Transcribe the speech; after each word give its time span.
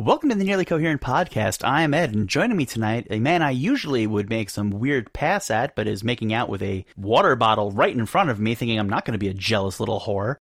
Welcome 0.00 0.28
to 0.28 0.36
the 0.36 0.44
Nearly 0.44 0.64
Coherent 0.64 1.00
Podcast. 1.00 1.66
I 1.66 1.82
am 1.82 1.92
Ed, 1.92 2.14
and 2.14 2.28
joining 2.28 2.56
me 2.56 2.66
tonight, 2.66 3.08
a 3.10 3.18
man 3.18 3.42
I 3.42 3.50
usually 3.50 4.06
would 4.06 4.30
make 4.30 4.48
some 4.48 4.70
weird 4.70 5.12
pass 5.12 5.50
at, 5.50 5.74
but 5.74 5.88
is 5.88 6.04
making 6.04 6.32
out 6.32 6.48
with 6.48 6.62
a 6.62 6.84
water 6.96 7.34
bottle 7.34 7.72
right 7.72 7.92
in 7.92 8.06
front 8.06 8.30
of 8.30 8.38
me, 8.38 8.54
thinking 8.54 8.78
I'm 8.78 8.88
not 8.88 9.04
going 9.04 9.14
to 9.14 9.18
be 9.18 9.26
a 9.26 9.34
jealous 9.34 9.80
little 9.80 9.98
whore, 9.98 10.36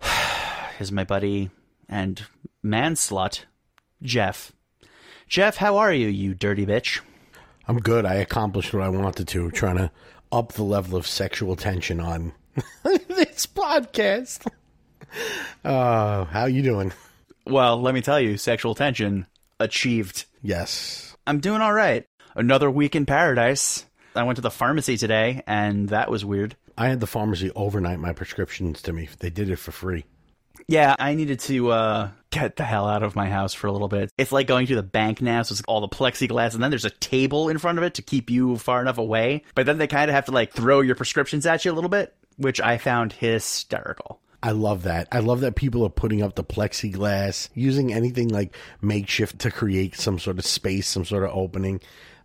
is 0.78 0.92
my 0.92 1.02
buddy 1.02 1.50
and 1.88 2.22
man 2.62 2.94
slut, 2.94 3.46
Jeff. 4.00 4.52
Jeff, 5.26 5.56
how 5.56 5.78
are 5.78 5.92
you, 5.92 6.06
you 6.06 6.32
dirty 6.32 6.64
bitch? 6.64 7.00
I'm 7.66 7.80
good. 7.80 8.06
I 8.06 8.14
accomplished 8.14 8.72
what 8.72 8.84
I 8.84 8.90
wanted 8.90 9.26
to, 9.26 9.50
trying 9.50 9.78
to 9.78 9.90
up 10.30 10.52
the 10.52 10.62
level 10.62 10.96
of 10.96 11.04
sexual 11.04 11.56
tension 11.56 11.98
on 11.98 12.32
this 12.84 13.44
podcast. 13.48 14.46
Uh, 15.64 16.26
how 16.26 16.44
you 16.44 16.62
doing? 16.62 16.92
Well, 17.46 17.80
let 17.80 17.94
me 17.94 18.00
tell 18.00 18.20
you, 18.20 18.36
sexual 18.36 18.74
tension 18.74 19.26
achieved. 19.58 20.26
Yes. 20.42 21.16
I'm 21.26 21.40
doing 21.40 21.60
all 21.60 21.72
right. 21.72 22.06
Another 22.34 22.70
week 22.70 22.94
in 22.94 23.06
paradise. 23.06 23.84
I 24.14 24.24
went 24.24 24.36
to 24.36 24.42
the 24.42 24.50
pharmacy 24.50 24.96
today, 24.96 25.42
and 25.46 25.88
that 25.90 26.10
was 26.10 26.24
weird. 26.24 26.56
I 26.76 26.88
had 26.88 27.00
the 27.00 27.06
pharmacy 27.06 27.50
overnight 27.54 28.00
my 28.00 28.12
prescriptions 28.12 28.82
to 28.82 28.92
me. 28.92 29.08
They 29.18 29.30
did 29.30 29.50
it 29.50 29.56
for 29.56 29.70
free. 29.70 30.04
Yeah, 30.66 30.94
I 30.98 31.14
needed 31.14 31.40
to 31.40 31.70
uh, 31.70 32.10
get 32.30 32.56
the 32.56 32.64
hell 32.64 32.86
out 32.86 33.02
of 33.02 33.16
my 33.16 33.28
house 33.28 33.54
for 33.54 33.66
a 33.66 33.72
little 33.72 33.88
bit. 33.88 34.10
It's 34.16 34.32
like 34.32 34.46
going 34.46 34.66
to 34.68 34.76
the 34.76 34.82
bank 34.82 35.20
now, 35.20 35.42
so 35.42 35.52
it's 35.52 35.62
all 35.62 35.80
the 35.80 35.88
plexiglass, 35.88 36.54
and 36.54 36.62
then 36.62 36.70
there's 36.70 36.84
a 36.84 36.90
table 36.90 37.48
in 37.48 37.58
front 37.58 37.78
of 37.78 37.84
it 37.84 37.94
to 37.94 38.02
keep 38.02 38.30
you 38.30 38.56
far 38.56 38.80
enough 38.80 38.98
away. 38.98 39.42
But 39.54 39.66
then 39.66 39.78
they 39.78 39.86
kind 39.86 40.10
of 40.10 40.14
have 40.14 40.26
to 40.26 40.32
like 40.32 40.52
throw 40.52 40.80
your 40.80 40.94
prescriptions 40.94 41.46
at 41.46 41.64
you 41.64 41.72
a 41.72 41.74
little 41.74 41.90
bit, 41.90 42.14
which 42.36 42.60
I 42.60 42.78
found 42.78 43.12
hysterical. 43.12 44.20
I 44.42 44.52
love 44.52 44.84
that. 44.84 45.08
I 45.12 45.18
love 45.18 45.40
that 45.40 45.54
people 45.54 45.84
are 45.84 45.90
putting 45.90 46.22
up 46.22 46.34
the 46.34 46.44
plexiglass, 46.44 47.50
using 47.54 47.92
anything 47.92 48.28
like 48.28 48.56
makeshift 48.80 49.38
to 49.40 49.50
create 49.50 49.96
some 49.96 50.18
sort 50.18 50.38
of 50.38 50.46
space, 50.46 50.88
some 50.88 51.04
sort 51.04 51.24
of 51.24 51.30
opening. 51.34 51.80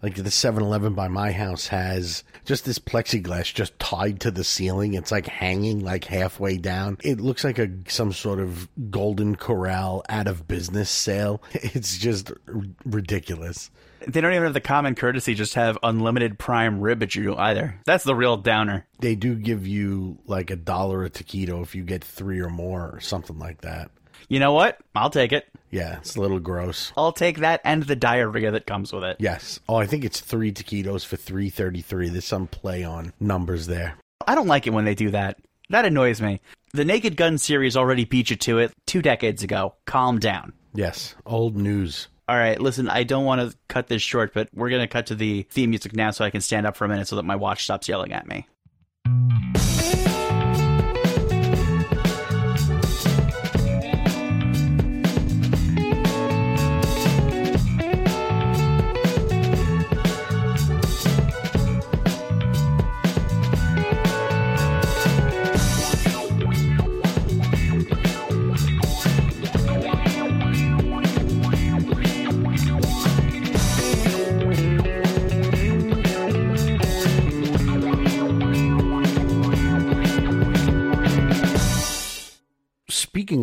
Like 0.05 0.13
the 0.13 0.29
7 0.29 0.61
Eleven 0.61 0.93
by 0.93 1.07
my 1.07 1.31
house 1.31 1.65
has 1.69 2.23
just 2.45 2.63
this 2.63 2.77
plexiglass 2.77 3.51
just 3.51 3.79
tied 3.79 4.19
to 4.19 4.29
the 4.29 4.43
ceiling. 4.43 4.93
It's 4.93 5.11
like 5.11 5.25
hanging 5.25 5.83
like 5.83 6.03
halfway 6.03 6.57
down. 6.57 6.99
It 7.03 7.19
looks 7.19 7.43
like 7.43 7.57
a 7.57 7.71
some 7.87 8.13
sort 8.13 8.39
of 8.39 8.69
golden 8.91 9.35
corral 9.35 10.05
out 10.07 10.27
of 10.27 10.47
business 10.47 10.91
sale. 10.91 11.41
It's 11.53 11.97
just 11.97 12.29
r- 12.47 12.61
ridiculous. 12.85 13.71
They 14.07 14.21
don't 14.21 14.33
even 14.33 14.43
have 14.43 14.53
the 14.53 14.61
common 14.61 14.93
courtesy 14.93 15.33
just 15.33 15.55
have 15.55 15.79
unlimited 15.81 16.37
prime 16.37 16.81
rib 16.81 17.01
at 17.01 17.15
you 17.15 17.35
either. 17.35 17.79
That's 17.85 18.03
the 18.03 18.13
real 18.13 18.37
downer. 18.37 18.85
They 18.99 19.15
do 19.15 19.33
give 19.33 19.65
you 19.65 20.19
like 20.27 20.51
a 20.51 20.55
dollar 20.55 21.03
a 21.03 21.09
taquito 21.09 21.63
if 21.63 21.73
you 21.73 21.81
get 21.83 22.03
three 22.03 22.41
or 22.41 22.49
more 22.49 22.91
or 22.93 22.99
something 22.99 23.39
like 23.39 23.61
that. 23.61 23.89
You 24.27 24.39
know 24.39 24.53
what? 24.53 24.79
I'll 24.95 25.09
take 25.09 25.31
it. 25.31 25.47
Yeah, 25.71 25.97
it's 25.97 26.15
a 26.15 26.21
little 26.21 26.39
gross. 26.39 26.93
I'll 26.95 27.11
take 27.11 27.39
that 27.39 27.61
and 27.63 27.83
the 27.83 27.95
diarrhea 27.95 28.51
that 28.51 28.65
comes 28.65 28.93
with 28.93 29.03
it. 29.03 29.17
Yes. 29.19 29.59
Oh, 29.67 29.75
I 29.75 29.85
think 29.85 30.05
it's 30.05 30.19
three 30.19 30.51
taquitos 30.51 31.05
for 31.05 31.17
three 31.17 31.49
thirty 31.49 31.81
three. 31.81 32.09
There's 32.09 32.25
some 32.25 32.47
play 32.47 32.83
on 32.83 33.13
numbers 33.19 33.67
there. 33.67 33.97
I 34.25 34.35
don't 34.35 34.47
like 34.47 34.67
it 34.67 34.73
when 34.73 34.85
they 34.85 34.95
do 34.95 35.11
that. 35.11 35.37
That 35.69 35.85
annoys 35.85 36.21
me. 36.21 36.41
The 36.73 36.85
Naked 36.85 37.17
Gun 37.17 37.37
series 37.37 37.75
already 37.75 38.05
beat 38.05 38.29
you 38.29 38.35
to 38.37 38.59
it 38.59 38.71
two 38.85 39.01
decades 39.01 39.43
ago. 39.43 39.75
Calm 39.85 40.19
down. 40.19 40.53
Yes, 40.73 41.15
old 41.25 41.55
news. 41.55 42.07
All 42.27 42.37
right, 42.37 42.59
listen, 42.59 42.89
I 42.89 43.03
don't 43.03 43.25
want 43.25 43.41
to 43.41 43.55
cut 43.67 43.87
this 43.87 44.01
short, 44.01 44.33
but 44.33 44.49
we're 44.53 44.69
going 44.69 44.81
to 44.81 44.87
cut 44.87 45.07
to 45.07 45.15
the 45.15 45.43
theme 45.43 45.69
music 45.69 45.95
now 45.95 46.09
so 46.11 46.25
I 46.25 46.31
can 46.31 46.41
stand 46.41 46.65
up 46.65 46.75
for 46.75 46.85
a 46.85 46.87
minute 46.87 47.07
so 47.07 47.17
that 47.17 47.23
my 47.23 47.35
watch 47.35 47.63
stops 47.63 47.87
yelling 47.87 48.13
at 48.13 48.27
me. 48.27 48.47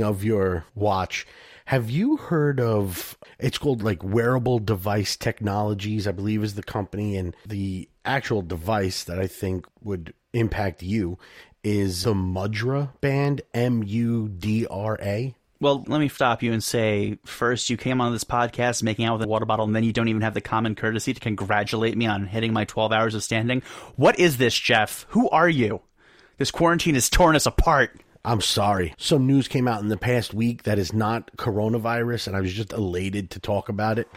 Of 0.03 0.25
your 0.25 0.65
watch, 0.75 1.27
have 1.67 1.91
you 1.91 2.17
heard 2.17 2.61
of 2.61 3.17
it's 3.39 3.59
called 3.59 3.83
like 3.83 4.03
wearable 4.03 4.59
device 4.59 5.17
technologies, 5.17 6.07
I 6.07 6.13
believe 6.13 6.43
is 6.43 6.55
the 6.55 6.63
company 6.63 7.17
and 7.17 7.37
the 7.47 7.89
actual 8.05 8.43
device 8.43 9.05
that 9.05 9.19
I 9.19 9.27
think 9.27 9.67
would 9.83 10.13
impact 10.33 10.83
you 10.83 11.19
is 11.63 12.03
the 12.03 12.15
Mudra 12.15 12.91
band, 13.01 13.43
M 13.55 13.83
U 13.85 14.29
D 14.29 14.67
R 14.69 14.99
A. 15.01 15.35
Well, 15.61 15.85
let 15.87 16.01
me 16.01 16.09
stop 16.09 16.43
you 16.43 16.53
and 16.53 16.63
say 16.63 17.19
first, 17.25 17.71
you 17.71 17.77
came 17.77 18.01
on 18.01 18.13
this 18.13 18.25
podcast 18.25 18.83
making 18.83 19.05
out 19.05 19.19
with 19.19 19.27
a 19.27 19.31
water 19.31 19.47
bottle, 19.47 19.65
and 19.65 19.77
then 19.77 19.85
you 19.85 19.93
don't 19.93 20.09
even 20.09 20.23
have 20.23 20.35
the 20.35 20.41
common 20.41 20.75
courtesy 20.75 21.15
to 21.15 21.21
congratulate 21.21 21.97
me 21.97 22.07
on 22.07 22.27
hitting 22.27 22.53
my 22.53 22.65
12 22.65 22.91
hours 22.91 23.15
of 23.15 23.23
standing. 23.23 23.63
What 23.95 24.19
is 24.19 24.39
this, 24.39 24.59
Jeff? 24.59 25.07
Who 25.11 25.31
are 25.31 25.49
you? 25.49 25.81
This 26.39 26.51
quarantine 26.51 26.95
has 26.95 27.09
torn 27.09 27.37
us 27.37 27.47
apart. 27.47 28.02
I'm 28.25 28.41
sorry. 28.41 28.95
Some 28.99 29.27
news 29.27 29.49
came 29.49 29.67
out 29.67 29.83
in 29.83 29.89
the 29.89 29.97
past 29.97 30.33
week 30.33 30.63
that 30.63 30.79
is 30.79 30.93
not 30.93 31.37
coronavirus, 31.37 32.29
and 32.29 32.37
I 32.37 32.41
was 32.41 32.53
just 32.53 32.73
elated 32.73 33.31
to 33.31 33.41
talk 33.41 33.69
about 33.69 33.99
it. 33.99 34.09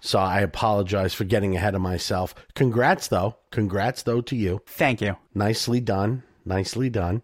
So 0.00 0.18
I 0.18 0.40
apologize 0.40 1.14
for 1.14 1.24
getting 1.24 1.56
ahead 1.56 1.74
of 1.74 1.80
myself. 1.80 2.34
Congrats, 2.54 3.08
though. 3.08 3.36
Congrats, 3.50 4.02
though, 4.02 4.20
to 4.22 4.36
you. 4.36 4.60
Thank 4.66 5.00
you. 5.00 5.16
Nicely 5.34 5.80
done. 5.80 6.22
Nicely 6.44 6.88
done. 6.88 7.22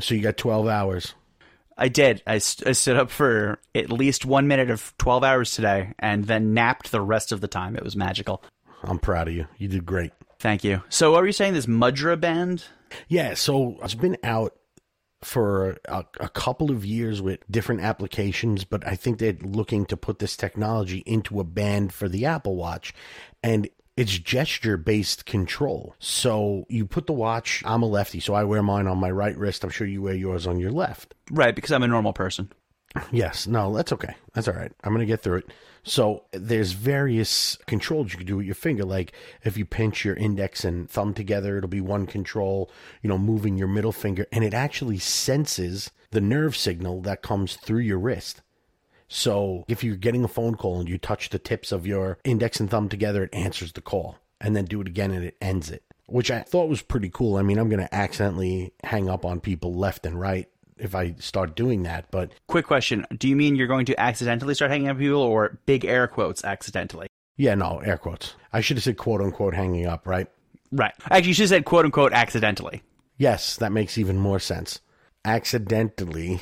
So 0.00 0.14
you 0.14 0.22
got 0.22 0.36
12 0.36 0.66
hours. 0.66 1.14
I 1.76 1.88
did. 1.88 2.22
I, 2.26 2.38
st- 2.38 2.68
I 2.68 2.72
stood 2.72 2.96
up 2.96 3.10
for 3.10 3.58
at 3.74 3.90
least 3.90 4.24
one 4.24 4.46
minute 4.46 4.70
of 4.70 4.94
12 4.98 5.24
hours 5.24 5.54
today 5.54 5.92
and 5.98 6.24
then 6.24 6.54
napped 6.54 6.92
the 6.92 7.00
rest 7.00 7.32
of 7.32 7.40
the 7.40 7.48
time. 7.48 7.76
It 7.76 7.82
was 7.82 7.96
magical. 7.96 8.42
I'm 8.84 8.98
proud 8.98 9.28
of 9.28 9.34
you. 9.34 9.46
You 9.58 9.68
did 9.68 9.86
great. 9.86 10.12
Thank 10.38 10.62
you. 10.62 10.82
So, 10.88 11.10
what 11.10 11.20
were 11.20 11.26
you 11.26 11.32
saying? 11.32 11.54
This 11.54 11.66
Mudra 11.66 12.20
band? 12.20 12.64
Yeah, 13.08 13.34
so 13.34 13.76
it's 13.82 13.94
been 13.94 14.18
out 14.22 14.54
for 15.24 15.78
a, 15.86 16.04
a 16.20 16.28
couple 16.28 16.70
of 16.70 16.84
years 16.84 17.22
with 17.22 17.40
different 17.50 17.80
applications, 17.80 18.64
but 18.64 18.86
I 18.86 18.94
think 18.94 19.18
they're 19.18 19.36
looking 19.42 19.86
to 19.86 19.96
put 19.96 20.18
this 20.18 20.36
technology 20.36 21.02
into 21.06 21.40
a 21.40 21.44
band 21.44 21.92
for 21.92 22.08
the 22.08 22.26
Apple 22.26 22.56
Watch. 22.56 22.94
And 23.42 23.68
it's 23.96 24.18
gesture 24.18 24.76
based 24.76 25.24
control. 25.24 25.94
So 25.98 26.66
you 26.68 26.84
put 26.86 27.06
the 27.06 27.12
watch, 27.12 27.62
I'm 27.64 27.82
a 27.82 27.86
lefty, 27.86 28.20
so 28.20 28.34
I 28.34 28.44
wear 28.44 28.62
mine 28.62 28.86
on 28.86 28.98
my 28.98 29.10
right 29.10 29.36
wrist. 29.36 29.64
I'm 29.64 29.70
sure 29.70 29.86
you 29.86 30.02
wear 30.02 30.14
yours 30.14 30.46
on 30.46 30.58
your 30.58 30.72
left. 30.72 31.14
Right, 31.30 31.54
because 31.54 31.72
I'm 31.72 31.82
a 31.82 31.88
normal 31.88 32.12
person. 32.12 32.52
Yes, 33.10 33.46
no, 33.46 33.74
that's 33.74 33.92
okay. 33.92 34.14
That's 34.34 34.46
all 34.48 34.54
right. 34.54 34.72
I'm 34.82 34.92
going 34.92 35.00
to 35.00 35.12
get 35.12 35.20
through 35.20 35.38
it. 35.38 35.46
So 35.84 36.24
there's 36.32 36.72
various 36.72 37.58
controls 37.66 38.12
you 38.12 38.18
can 38.18 38.26
do 38.26 38.38
with 38.38 38.46
your 38.46 38.54
finger. 38.54 38.84
Like 38.84 39.12
if 39.44 39.58
you 39.58 39.66
pinch 39.66 40.04
your 40.04 40.16
index 40.16 40.64
and 40.64 40.88
thumb 40.88 41.12
together, 41.12 41.58
it'll 41.58 41.68
be 41.68 41.82
one 41.82 42.06
control, 42.06 42.70
you 43.02 43.08
know, 43.08 43.18
moving 43.18 43.58
your 43.58 43.68
middle 43.68 43.92
finger. 43.92 44.26
And 44.32 44.42
it 44.42 44.54
actually 44.54 44.98
senses 44.98 45.90
the 46.10 46.22
nerve 46.22 46.56
signal 46.56 47.02
that 47.02 47.22
comes 47.22 47.56
through 47.56 47.80
your 47.80 47.98
wrist. 47.98 48.40
So 49.08 49.64
if 49.68 49.84
you're 49.84 49.96
getting 49.96 50.24
a 50.24 50.28
phone 50.28 50.54
call 50.54 50.80
and 50.80 50.88
you 50.88 50.96
touch 50.96 51.28
the 51.28 51.38
tips 51.38 51.70
of 51.70 51.86
your 51.86 52.18
index 52.24 52.60
and 52.60 52.70
thumb 52.70 52.88
together, 52.88 53.24
it 53.24 53.34
answers 53.34 53.72
the 53.72 53.82
call. 53.82 54.16
And 54.40 54.56
then 54.56 54.64
do 54.64 54.80
it 54.80 54.88
again 54.88 55.10
and 55.10 55.24
it 55.24 55.36
ends 55.40 55.70
it, 55.70 55.82
which 56.06 56.30
I 56.30 56.40
thought 56.40 56.68
was 56.68 56.82
pretty 56.82 57.10
cool. 57.10 57.36
I 57.36 57.42
mean, 57.42 57.58
I'm 57.58 57.68
going 57.68 57.86
to 57.86 57.94
accidentally 57.94 58.72
hang 58.82 59.08
up 59.08 59.24
on 59.24 59.40
people 59.40 59.74
left 59.74 60.06
and 60.06 60.18
right 60.18 60.48
if 60.78 60.94
I 60.94 61.14
start 61.18 61.54
doing 61.56 61.82
that, 61.84 62.10
but 62.10 62.32
Quick 62.48 62.66
question 62.66 63.06
Do 63.16 63.28
you 63.28 63.36
mean 63.36 63.56
you're 63.56 63.66
going 63.66 63.86
to 63.86 64.00
accidentally 64.00 64.54
start 64.54 64.70
hanging 64.70 64.88
up 64.88 64.98
people 64.98 65.20
or 65.22 65.58
big 65.66 65.84
air 65.84 66.06
quotes 66.06 66.44
accidentally? 66.44 67.06
yeah, 67.36 67.54
no, 67.54 67.78
air 67.80 67.98
quotes. 67.98 68.34
I 68.52 68.60
should 68.60 68.76
have 68.76 68.84
said 68.84 68.96
quote 68.96 69.20
unquote 69.20 69.54
hanging 69.54 69.86
up, 69.86 70.06
right? 70.06 70.28
Right. 70.72 70.92
Actually, 71.10 71.28
you 71.28 71.34
should 71.34 71.42
have 71.42 71.48
said 71.50 71.64
quote 71.64 71.84
unquote 71.84 72.12
accidentally. 72.12 72.82
Yes, 73.16 73.56
that 73.56 73.72
makes 73.72 73.98
even 73.98 74.18
more 74.18 74.40
sense. 74.40 74.80
Accidentally, 75.24 76.40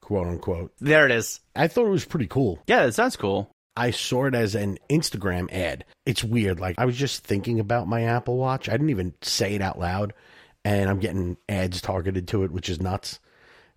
quote 0.00 0.26
unquote. 0.26 0.72
There 0.80 1.06
it 1.06 1.12
is. 1.12 1.40
I 1.54 1.68
thought 1.68 1.86
it 1.86 1.90
was 1.90 2.04
pretty 2.04 2.26
cool. 2.26 2.58
Yeah, 2.66 2.86
that 2.86 2.94
sounds 2.94 3.16
cool. 3.16 3.50
I 3.76 3.92
saw 3.92 4.26
it 4.26 4.34
as 4.34 4.54
an 4.54 4.78
Instagram 4.90 5.50
ad. 5.52 5.84
It's 6.04 6.24
weird. 6.24 6.58
Like, 6.58 6.78
I 6.78 6.84
was 6.84 6.96
just 6.96 7.24
thinking 7.24 7.60
about 7.60 7.86
my 7.86 8.02
Apple 8.02 8.36
Watch. 8.36 8.68
I 8.68 8.72
didn't 8.72 8.90
even 8.90 9.14
say 9.22 9.54
it 9.54 9.62
out 9.62 9.78
loud, 9.78 10.12
and 10.64 10.90
I'm 10.90 10.98
getting 10.98 11.36
ads 11.48 11.80
targeted 11.80 12.26
to 12.28 12.42
it, 12.44 12.50
which 12.50 12.68
is 12.68 12.80
nuts. 12.82 13.20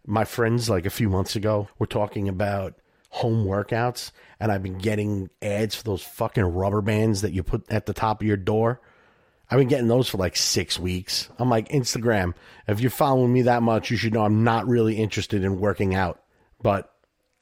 My 0.05 0.25
friends, 0.25 0.69
like 0.69 0.85
a 0.85 0.91
few 0.91 1.09
months 1.09 1.35
ago, 1.35 1.69
were 1.79 1.87
talking 1.87 2.27
about 2.27 2.75
home 3.09 3.45
workouts, 3.45 4.11
and 4.39 4.51
I've 4.51 4.63
been 4.63 4.79
getting 4.79 5.29
ads 5.41 5.75
for 5.75 5.83
those 5.83 6.01
fucking 6.01 6.43
rubber 6.43 6.81
bands 6.81 7.21
that 7.21 7.31
you 7.31 7.43
put 7.43 7.71
at 7.71 7.85
the 7.85 7.93
top 7.93 8.21
of 8.21 8.27
your 8.27 8.37
door. 8.37 8.81
I've 9.49 9.59
been 9.59 9.67
getting 9.67 9.87
those 9.87 10.09
for 10.09 10.17
like 10.17 10.35
six 10.35 10.79
weeks. 10.79 11.29
I'm 11.37 11.49
like, 11.49 11.69
Instagram, 11.69 12.33
if 12.67 12.79
you're 12.79 12.89
following 12.89 13.31
me 13.31 13.43
that 13.43 13.61
much, 13.61 13.91
you 13.91 13.97
should 13.97 14.13
know 14.13 14.25
I'm 14.25 14.43
not 14.43 14.67
really 14.67 14.97
interested 14.97 15.43
in 15.43 15.59
working 15.59 15.93
out. 15.93 16.21
But 16.61 16.91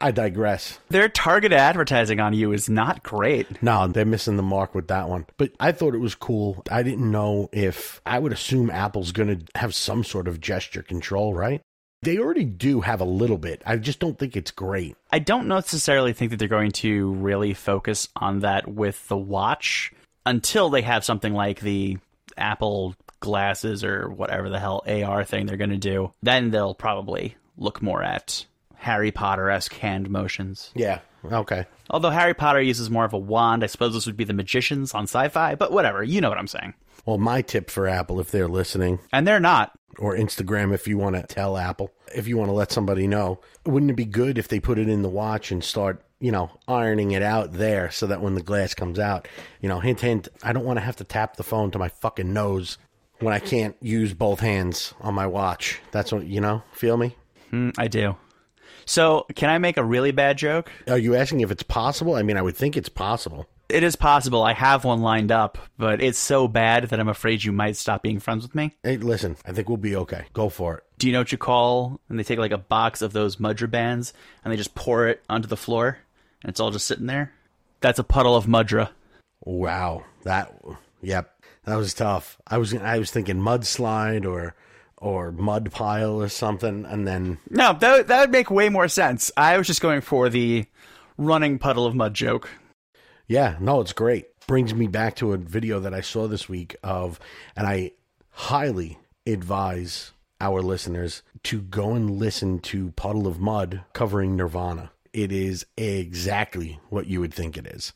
I 0.01 0.11
digress. 0.11 0.79
Their 0.89 1.07
target 1.07 1.53
advertising 1.53 2.19
on 2.19 2.33
you 2.33 2.51
is 2.51 2.67
not 2.67 3.03
great. 3.03 3.61
No, 3.63 3.87
they're 3.87 4.03
missing 4.03 4.35
the 4.35 4.43
mark 4.43 4.75
with 4.75 4.87
that 4.87 5.07
one. 5.07 5.27
But 5.37 5.53
I 5.59 5.71
thought 5.71 5.93
it 5.93 5.99
was 5.99 6.15
cool. 6.15 6.63
I 6.69 6.83
didn't 6.83 7.09
know 7.09 7.49
if 7.53 8.01
I 8.05 8.19
would 8.19 8.33
assume 8.33 8.69
Apple's 8.71 9.11
going 9.11 9.39
to 9.39 9.59
have 9.59 9.75
some 9.75 10.03
sort 10.03 10.27
of 10.27 10.41
gesture 10.41 10.81
control, 10.81 11.33
right? 11.33 11.61
They 12.03 12.17
already 12.17 12.45
do 12.45 12.81
have 12.81 12.99
a 12.99 13.05
little 13.05 13.37
bit. 13.37 13.61
I 13.65 13.77
just 13.77 13.99
don't 13.99 14.17
think 14.17 14.35
it's 14.35 14.49
great. 14.51 14.95
I 15.11 15.19
don't 15.19 15.47
necessarily 15.47 16.13
think 16.13 16.31
that 16.31 16.37
they're 16.37 16.47
going 16.47 16.71
to 16.71 17.13
really 17.13 17.53
focus 17.53 18.09
on 18.15 18.39
that 18.39 18.67
with 18.67 19.07
the 19.07 19.17
watch 19.17 19.93
until 20.25 20.69
they 20.69 20.81
have 20.81 21.05
something 21.05 21.33
like 21.33 21.59
the 21.59 21.99
Apple 22.37 22.95
glasses 23.19 23.83
or 23.83 24.09
whatever 24.09 24.49
the 24.49 24.59
hell 24.59 24.83
AR 24.87 25.23
thing 25.23 25.45
they're 25.45 25.57
going 25.57 25.69
to 25.69 25.77
do. 25.77 26.11
Then 26.23 26.49
they'll 26.49 26.73
probably 26.73 27.35
look 27.55 27.83
more 27.83 28.01
at 28.01 28.45
Harry 28.75 29.11
Potter 29.11 29.51
esque 29.51 29.73
hand 29.75 30.09
motions. 30.09 30.71
Yeah. 30.73 30.99
Okay. 31.23 31.67
Although 31.91 32.09
Harry 32.09 32.33
Potter 32.33 32.61
uses 32.61 32.89
more 32.89 33.05
of 33.05 33.13
a 33.13 33.17
wand, 33.19 33.63
I 33.63 33.67
suppose 33.67 33.93
this 33.93 34.07
would 34.07 34.17
be 34.17 34.23
the 34.23 34.33
magicians 34.33 34.95
on 34.95 35.03
sci 35.03 35.27
fi, 35.29 35.53
but 35.53 35.71
whatever, 35.71 36.03
you 36.03 36.19
know 36.19 36.29
what 36.29 36.39
I'm 36.39 36.47
saying. 36.47 36.73
Well, 37.05 37.19
my 37.19 37.41
tip 37.43 37.69
for 37.69 37.87
Apple, 37.87 38.19
if 38.19 38.31
they're 38.31 38.47
listening, 38.47 38.99
And 39.11 39.27
they're 39.27 39.39
not. 39.39 39.71
Or 39.97 40.15
Instagram, 40.15 40.73
if 40.73 40.87
you 40.87 40.97
want 40.97 41.15
to 41.15 41.23
tell 41.23 41.57
Apple, 41.57 41.91
if 42.15 42.27
you 42.27 42.37
want 42.37 42.49
to 42.49 42.53
let 42.53 42.71
somebody 42.71 43.07
know, 43.07 43.39
wouldn't 43.65 43.91
it 43.91 43.95
be 43.95 44.05
good 44.05 44.37
if 44.37 44.47
they 44.47 44.59
put 44.59 44.79
it 44.79 44.89
in 44.89 45.01
the 45.01 45.09
watch 45.09 45.51
and 45.51 45.63
start, 45.63 46.03
you 46.19 46.31
know, 46.31 46.51
ironing 46.67 47.11
it 47.11 47.21
out 47.21 47.53
there 47.53 47.91
so 47.91 48.07
that 48.07 48.21
when 48.21 48.35
the 48.35 48.41
glass 48.41 48.73
comes 48.73 48.99
out, 48.99 49.27
you 49.59 49.69
know, 49.69 49.79
hint, 49.79 50.01
hint, 50.01 50.27
I 50.43 50.53
don't 50.53 50.65
want 50.65 50.77
to 50.77 50.85
have 50.85 50.97
to 50.97 51.03
tap 51.03 51.35
the 51.35 51.43
phone 51.43 51.71
to 51.71 51.79
my 51.79 51.89
fucking 51.89 52.31
nose 52.31 52.77
when 53.19 53.33
I 53.33 53.39
can't 53.39 53.75
use 53.81 54.13
both 54.13 54.39
hands 54.39 54.93
on 54.99 55.13
my 55.13 55.27
watch. 55.27 55.79
That's 55.91 56.11
what, 56.11 56.25
you 56.25 56.41
know, 56.41 56.63
feel 56.73 56.97
me? 56.97 57.15
Mm, 57.51 57.73
I 57.77 57.87
do. 57.87 58.15
So, 58.85 59.25
can 59.35 59.49
I 59.49 59.57
make 59.57 59.77
a 59.77 59.83
really 59.83 60.11
bad 60.11 60.37
joke? 60.37 60.71
Are 60.87 60.97
you 60.97 61.15
asking 61.15 61.41
if 61.41 61.51
it's 61.51 61.63
possible? 61.63 62.15
I 62.15 62.23
mean, 62.23 62.37
I 62.37 62.41
would 62.41 62.57
think 62.57 62.75
it's 62.75 62.89
possible. 62.89 63.47
It 63.71 63.83
is 63.83 63.95
possible. 63.95 64.43
I 64.43 64.53
have 64.53 64.83
one 64.83 65.01
lined 65.01 65.31
up, 65.31 65.57
but 65.77 66.01
it's 66.01 66.19
so 66.19 66.47
bad 66.47 66.89
that 66.89 66.99
I'm 66.99 67.07
afraid 67.07 67.43
you 67.43 67.51
might 67.51 67.77
stop 67.77 68.03
being 68.03 68.19
friends 68.19 68.43
with 68.43 68.53
me. 68.53 68.75
Hey, 68.83 68.97
listen, 68.97 69.37
I 69.45 69.53
think 69.53 69.69
we'll 69.69 69.77
be 69.77 69.95
okay. 69.95 70.25
Go 70.33 70.49
for 70.49 70.77
it. 70.77 70.83
Do 70.99 71.07
you 71.07 71.13
know 71.13 71.19
what 71.19 71.31
you 71.31 71.37
call? 71.37 71.99
And 72.09 72.19
they 72.19 72.23
take 72.23 72.39
like 72.39 72.51
a 72.51 72.57
box 72.57 73.01
of 73.01 73.13
those 73.13 73.37
Mudra 73.37 73.71
bands 73.71 74.13
and 74.43 74.51
they 74.51 74.57
just 74.57 74.75
pour 74.75 75.07
it 75.07 75.23
onto 75.29 75.47
the 75.47 75.57
floor, 75.57 75.97
and 76.43 76.49
it's 76.49 76.59
all 76.59 76.71
just 76.71 76.85
sitting 76.85 77.07
there. 77.07 77.31
That's 77.79 77.99
a 77.99 78.03
puddle 78.03 78.35
of 78.35 78.45
Mudra. 78.45 78.89
Wow, 79.43 80.03
that 80.23 80.53
yep, 81.01 81.33
that 81.63 81.75
was 81.75 81.93
tough. 81.93 82.37
I 82.45 82.57
was 82.57 82.73
I 82.75 82.99
was 82.99 83.09
thinking 83.09 83.37
mudslide 83.37 84.25
or 84.29 84.53
or 84.97 85.31
mud 85.31 85.71
pile 85.71 86.21
or 86.21 86.29
something, 86.29 86.85
and 86.85 87.07
then 87.07 87.39
No, 87.49 87.73
that 87.73 88.07
that 88.07 88.19
would 88.19 88.31
make 88.31 88.51
way 88.51 88.69
more 88.69 88.87
sense. 88.87 89.31
I 89.35 89.57
was 89.57 89.65
just 89.65 89.81
going 89.81 90.01
for 90.01 90.29
the 90.29 90.65
running 91.17 91.57
puddle 91.57 91.85
of 91.85 91.95
mud 91.95 92.13
joke. 92.13 92.49
Yeah, 93.31 93.55
no, 93.61 93.79
it's 93.79 93.93
great. 93.93 94.27
Brings 94.45 94.75
me 94.75 94.87
back 94.87 95.15
to 95.15 95.31
a 95.31 95.37
video 95.37 95.79
that 95.79 95.93
I 95.93 96.01
saw 96.01 96.27
this 96.27 96.49
week 96.49 96.75
of, 96.83 97.17
and 97.55 97.65
I 97.65 97.91
highly 98.31 98.99
advise 99.25 100.11
our 100.41 100.61
listeners 100.61 101.23
to 101.43 101.61
go 101.61 101.93
and 101.93 102.19
listen 102.19 102.59
to 102.59 102.91
Puddle 102.91 103.27
of 103.27 103.39
Mudd 103.39 103.85
covering 103.93 104.35
Nirvana. 104.35 104.91
It 105.13 105.31
is 105.31 105.65
exactly 105.77 106.81
what 106.89 107.07
you 107.07 107.21
would 107.21 107.33
think 107.33 107.55
it 107.55 107.65
is. 107.67 107.93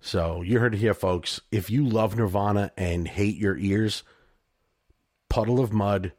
So 0.00 0.42
you 0.42 0.58
heard 0.58 0.74
it 0.74 0.78
here, 0.78 0.94
folks. 0.94 1.40
If 1.52 1.70
you 1.70 1.88
love 1.88 2.16
Nirvana 2.16 2.72
and 2.76 3.06
hate 3.06 3.36
your 3.36 3.56
ears, 3.56 4.02
Puddle 5.28 5.60
of 5.60 5.72
Mudd 5.72 6.10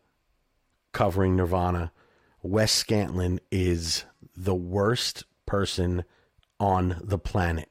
covering 0.94 1.36
Nirvana, 1.36 1.92
Wes 2.42 2.82
Scantlin 2.82 3.40
is 3.52 4.06
the 4.38 4.56
worst 4.56 5.26
person 5.46 6.06
on 6.62 7.02
the 7.04 7.20
planet. 7.20 7.68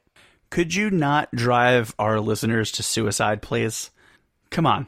Could 0.53 0.75
you 0.75 0.91
not 0.91 1.31
drive 1.33 1.95
our 1.97 2.19
listeners 2.19 2.71
to 2.73 2.83
suicide, 2.83 3.41
please? 3.41 3.89
Come 4.51 4.67
on. 4.67 4.85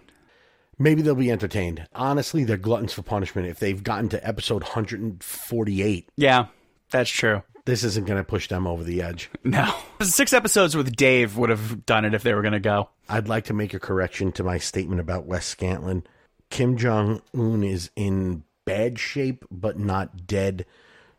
Maybe 0.78 1.02
they'll 1.02 1.16
be 1.16 1.32
entertained. 1.32 1.88
Honestly, 1.96 2.44
they're 2.44 2.56
gluttons 2.56 2.94
for 2.94 3.02
punishment. 3.02 3.48
If 3.48 3.58
they've 3.58 3.82
gotten 3.82 4.08
to 4.10 4.28
episode 4.28 4.62
148, 4.62 6.10
Yeah, 6.18 6.46
that's 6.92 7.10
true. 7.10 7.42
this 7.66 7.84
isn't 7.84 8.06
going 8.06 8.20
to 8.20 8.24
push 8.24 8.48
them 8.48 8.68
over 8.68 8.84
the 8.84 9.02
edge. 9.02 9.32
No. 9.44 9.74
Six 10.04 10.34
episodes 10.34 10.76
with 10.78 10.96
Dave 10.96 11.36
would 11.36 11.50
have 11.50 11.84
done 11.88 12.06
it 12.06 12.14
if 12.14 12.22
they 12.22 12.36
were 12.36 12.44
going 12.44 12.52
to 12.54 12.60
go. 12.60 12.90
I'd 13.10 13.28
like 13.28 13.46
to 13.46 13.54
make 13.54 13.74
a 13.74 13.80
correction 13.80 14.32
to 14.34 14.44
my 14.44 14.60
statement 14.60 15.02
about 15.02 15.26
Wes 15.26 15.56
Scantlin. 15.56 16.04
Kim 16.52 16.78
Jong 16.78 17.24
Un 17.36 17.64
is 17.64 17.90
in 17.96 18.44
bad 18.66 19.00
shape, 19.00 19.46
but 19.50 19.80
not 19.80 20.28
dead. 20.28 20.68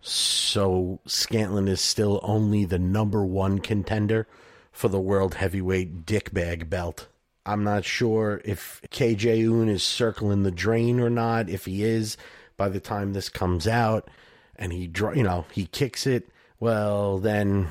So 0.09 1.01
Scantlin 1.05 1.69
is 1.69 1.81
still 1.81 2.21
only 2.23 2.65
the 2.65 2.79
number 2.79 3.25
one 3.25 3.59
contender 3.59 4.29
for 4.71 4.87
the 4.87 5.01
world 5.01 5.35
heavyweight 5.35 6.07
dick 6.07 6.33
bag 6.33 6.71
belt. 6.71 7.09
I'm 7.45 7.65
not 7.65 7.85
sure 7.85 8.41
if 8.45 8.81
KJ 8.91 9.49
Un 9.49 9.69
is 9.69 9.83
circling 9.83 10.45
the 10.45 10.53
drain 10.53 11.01
or 11.01 11.11
not. 11.11 11.49
If 11.49 11.65
he 11.65 11.83
is, 11.83 12.17
by 12.57 12.69
the 12.69 12.79
time 12.79 13.15
this 13.15 13.29
comes 13.29 13.67
out, 13.67 14.09
and 14.55 14.73
he, 14.73 14.87
dr- 14.87 15.17
you 15.17 15.25
know, 15.25 15.45
he 15.51 15.67
kicks 15.67 16.07
it, 16.07 16.29
well, 16.61 17.19
then 17.19 17.69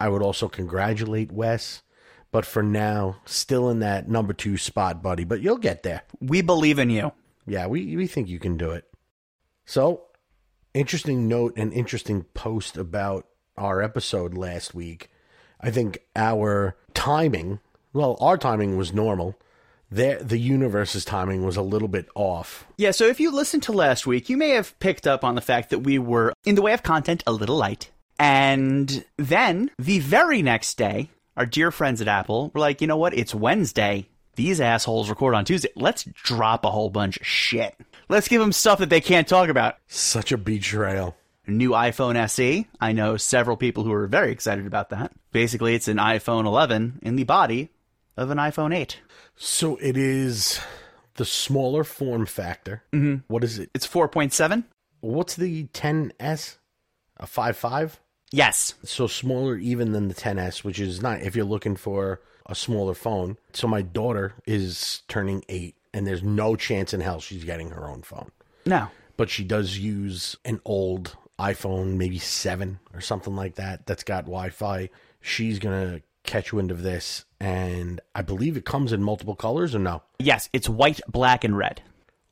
I 0.00 0.08
would 0.08 0.22
also 0.22 0.48
congratulate 0.48 1.30
Wes. 1.30 1.82
But 2.32 2.44
for 2.44 2.64
now, 2.64 3.18
still 3.26 3.70
in 3.70 3.78
that 3.78 4.08
number 4.08 4.32
two 4.32 4.56
spot, 4.56 5.04
buddy. 5.04 5.22
But 5.22 5.40
you'll 5.40 5.56
get 5.56 5.84
there. 5.84 6.02
We 6.20 6.42
believe 6.42 6.80
in 6.80 6.90
you. 6.90 7.12
Yeah, 7.46 7.68
we, 7.68 7.94
we 7.94 8.08
think 8.08 8.28
you 8.28 8.40
can 8.40 8.56
do 8.56 8.72
it. 8.72 8.86
So, 9.64 10.05
interesting 10.76 11.26
note 11.26 11.54
and 11.56 11.72
interesting 11.72 12.24
post 12.34 12.76
about 12.76 13.26
our 13.56 13.82
episode 13.82 14.34
last 14.34 14.74
week. 14.74 15.10
I 15.60 15.70
think 15.70 16.00
our 16.14 16.76
timing, 16.92 17.60
well, 17.92 18.16
our 18.20 18.36
timing 18.36 18.76
was 18.76 18.92
normal. 18.92 19.36
Their, 19.90 20.22
the 20.22 20.38
universe's 20.38 21.04
timing 21.04 21.44
was 21.46 21.56
a 21.56 21.62
little 21.62 21.88
bit 21.88 22.08
off. 22.14 22.66
Yeah, 22.76 22.90
so 22.90 23.06
if 23.06 23.20
you 23.20 23.30
listened 23.30 23.62
to 23.64 23.72
last 23.72 24.06
week, 24.06 24.28
you 24.28 24.36
may 24.36 24.50
have 24.50 24.78
picked 24.80 25.06
up 25.06 25.24
on 25.24 25.34
the 25.34 25.40
fact 25.40 25.70
that 25.70 25.78
we 25.80 25.98
were, 25.98 26.34
in 26.44 26.56
the 26.56 26.62
way 26.62 26.72
of 26.72 26.82
content, 26.82 27.22
a 27.26 27.32
little 27.32 27.56
light. 27.56 27.90
And 28.18 29.04
then, 29.16 29.70
the 29.78 30.00
very 30.00 30.42
next 30.42 30.76
day, 30.76 31.08
our 31.36 31.46
dear 31.46 31.70
friends 31.70 32.00
at 32.00 32.08
Apple 32.08 32.50
were 32.52 32.60
like, 32.60 32.80
you 32.80 32.86
know 32.86 32.96
what? 32.96 33.14
It's 33.14 33.34
Wednesday. 33.34 34.08
These 34.36 34.60
assholes 34.60 35.08
record 35.08 35.34
on 35.34 35.46
Tuesday. 35.46 35.70
Let's 35.74 36.04
drop 36.04 36.64
a 36.64 36.70
whole 36.70 36.90
bunch 36.90 37.16
of 37.16 37.26
shit. 37.26 37.74
Let's 38.08 38.28
give 38.28 38.40
them 38.40 38.52
stuff 38.52 38.78
that 38.78 38.90
they 38.90 39.00
can't 39.00 39.26
talk 39.26 39.48
about. 39.48 39.76
Such 39.88 40.30
a 40.30 40.36
betrayal. 40.38 41.16
New 41.46 41.70
iPhone 41.70 42.16
SE. 42.16 42.66
I 42.80 42.92
know 42.92 43.16
several 43.16 43.56
people 43.56 43.84
who 43.84 43.92
are 43.92 44.06
very 44.06 44.32
excited 44.32 44.66
about 44.66 44.90
that. 44.90 45.12
Basically, 45.32 45.74
it's 45.74 45.88
an 45.88 45.96
iPhone 45.96 46.44
11 46.44 47.00
in 47.02 47.16
the 47.16 47.24
body 47.24 47.70
of 48.16 48.30
an 48.30 48.38
iPhone 48.38 48.74
8. 48.76 49.00
So 49.36 49.76
it 49.76 49.96
is 49.96 50.60
the 51.14 51.24
smaller 51.24 51.82
form 51.82 52.26
factor. 52.26 52.82
Mm-hmm. 52.92 53.32
What 53.32 53.42
is 53.42 53.58
it? 53.58 53.70
It's 53.74 53.86
4.7? 53.86 54.64
What's 55.00 55.34
the 55.36 55.64
10s? 55.68 56.56
A 57.18 57.26
5.5? 57.26 57.92
Yes. 58.32 58.74
so 58.84 59.06
smaller 59.06 59.56
even 59.56 59.92
than 59.92 60.08
the 60.08 60.14
10s 60.14 60.64
which 60.64 60.80
is 60.80 61.00
not 61.00 61.22
if 61.22 61.36
you're 61.36 61.44
looking 61.44 61.76
for 61.76 62.20
a 62.46 62.54
smaller 62.54 62.94
phone. 62.94 63.36
So 63.52 63.66
my 63.66 63.82
daughter 63.82 64.34
is 64.46 65.02
turning 65.08 65.44
8 65.48 65.74
and 65.92 66.06
there's 66.06 66.22
no 66.22 66.56
chance 66.56 66.92
in 66.94 67.00
hell 67.00 67.20
she's 67.20 67.44
getting 67.44 67.70
her 67.70 67.88
own 67.88 68.02
phone. 68.02 68.30
No. 68.64 68.88
but 69.16 69.30
she 69.30 69.44
does 69.44 69.78
use 69.78 70.36
an 70.44 70.60
old 70.64 71.16
iphone 71.38 71.96
maybe 71.96 72.18
7 72.18 72.78
or 72.94 73.00
something 73.00 73.36
like 73.36 73.54
that 73.56 73.86
that's 73.86 74.02
got 74.04 74.24
wi-fi. 74.24 74.88
She's 75.20 75.58
gonna 75.58 76.00
catch 76.24 76.52
wind 76.52 76.70
of 76.72 76.82
this 76.82 77.24
and 77.38 78.00
i 78.16 78.20
believe 78.22 78.56
it 78.56 78.64
comes 78.64 78.92
in 78.92 79.00
multiple 79.02 79.36
colors 79.36 79.74
or 79.74 79.78
no? 79.78 80.02
Yes, 80.18 80.48
it's 80.52 80.68
white, 80.68 81.00
black, 81.08 81.44
and 81.44 81.56
red. 81.56 81.82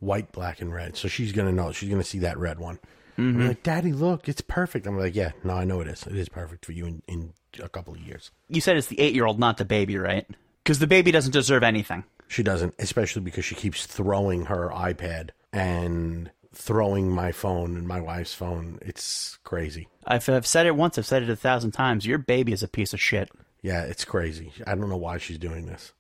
white 0.00 0.33
black 0.33 0.61
and 0.61 0.73
red. 0.75 0.97
So 0.97 1.06
she's 1.09 1.33
gonna 1.33 1.52
know. 1.52 1.71
She's 1.73 1.88
gonna 1.88 2.02
see 2.04 2.18
that 2.21 2.37
red 2.38 2.59
one 2.59 2.78
I'm 3.16 3.35
mm-hmm. 3.35 3.49
like 3.49 3.62
daddy 3.62 3.92
look 3.92 4.28
it's 4.28 4.40
perfect 4.40 4.87
i'm 4.87 4.99
like 4.99 5.14
yeah 5.14 5.33
no 5.42 5.54
i 5.54 5.64
know 5.64 5.80
it 5.80 5.88
is 5.88 6.06
it 6.06 6.16
is 6.16 6.28
perfect 6.28 6.66
for 6.66 6.73
you 6.73 6.87
in, 6.87 7.02
in 7.06 7.33
a 7.62 7.68
couple 7.68 7.94
of 7.94 8.00
years 8.00 8.30
You 8.49 8.61
said 8.61 8.76
it's 8.76 8.87
the 8.88 9.00
eight 9.00 9.14
year 9.14 9.26
old, 9.26 9.38
not 9.38 9.56
the 9.59 9.64
baby, 9.64 9.97
right? 9.99 10.26
Because 10.62 10.78
the 10.78 10.87
baby 10.87 11.11
doesn't 11.11 11.33
deserve 11.33 11.62
anything. 11.62 12.04
She 12.28 12.42
doesn't, 12.42 12.75
especially 12.78 13.23
because 13.23 13.44
she 13.44 13.54
keeps 13.54 13.87
throwing 13.87 14.47
her 14.47 14.71
iPad 14.71 15.30
and 15.52 16.30
throwing 16.54 17.11
my 17.11 17.33
phone 17.33 17.76
and 17.76 17.87
my 17.87 18.00
wife's 18.00 18.35
phone. 18.35 18.78
It's 18.80 19.38
crazy. 19.44 19.88
I've, 20.06 20.28
I've 20.28 20.47
said 20.47 20.66
it 20.66 20.76
once, 20.76 20.97
I've 20.97 21.06
said 21.06 21.23
it 21.23 21.30
a 21.30 21.37
thousand 21.37 21.73
times. 21.73 22.06
Your 22.06 22.18
baby 22.18 22.52
is 22.52 22.62
a 22.62 22.68
piece 22.68 22.94
of 22.94 23.00
shit. 23.00 23.30
Yeah, 23.62 23.83
it's 23.83 24.04
crazy. 24.04 24.52
I 24.66 24.75
don't 24.75 24.88
know 24.88 24.97
why 24.97 25.18
she's 25.18 25.38
doing 25.38 25.66
this. 25.66 25.92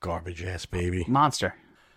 Garbage 0.00 0.42
ass 0.42 0.66
baby. 0.66 1.04
Monster. 1.08 1.54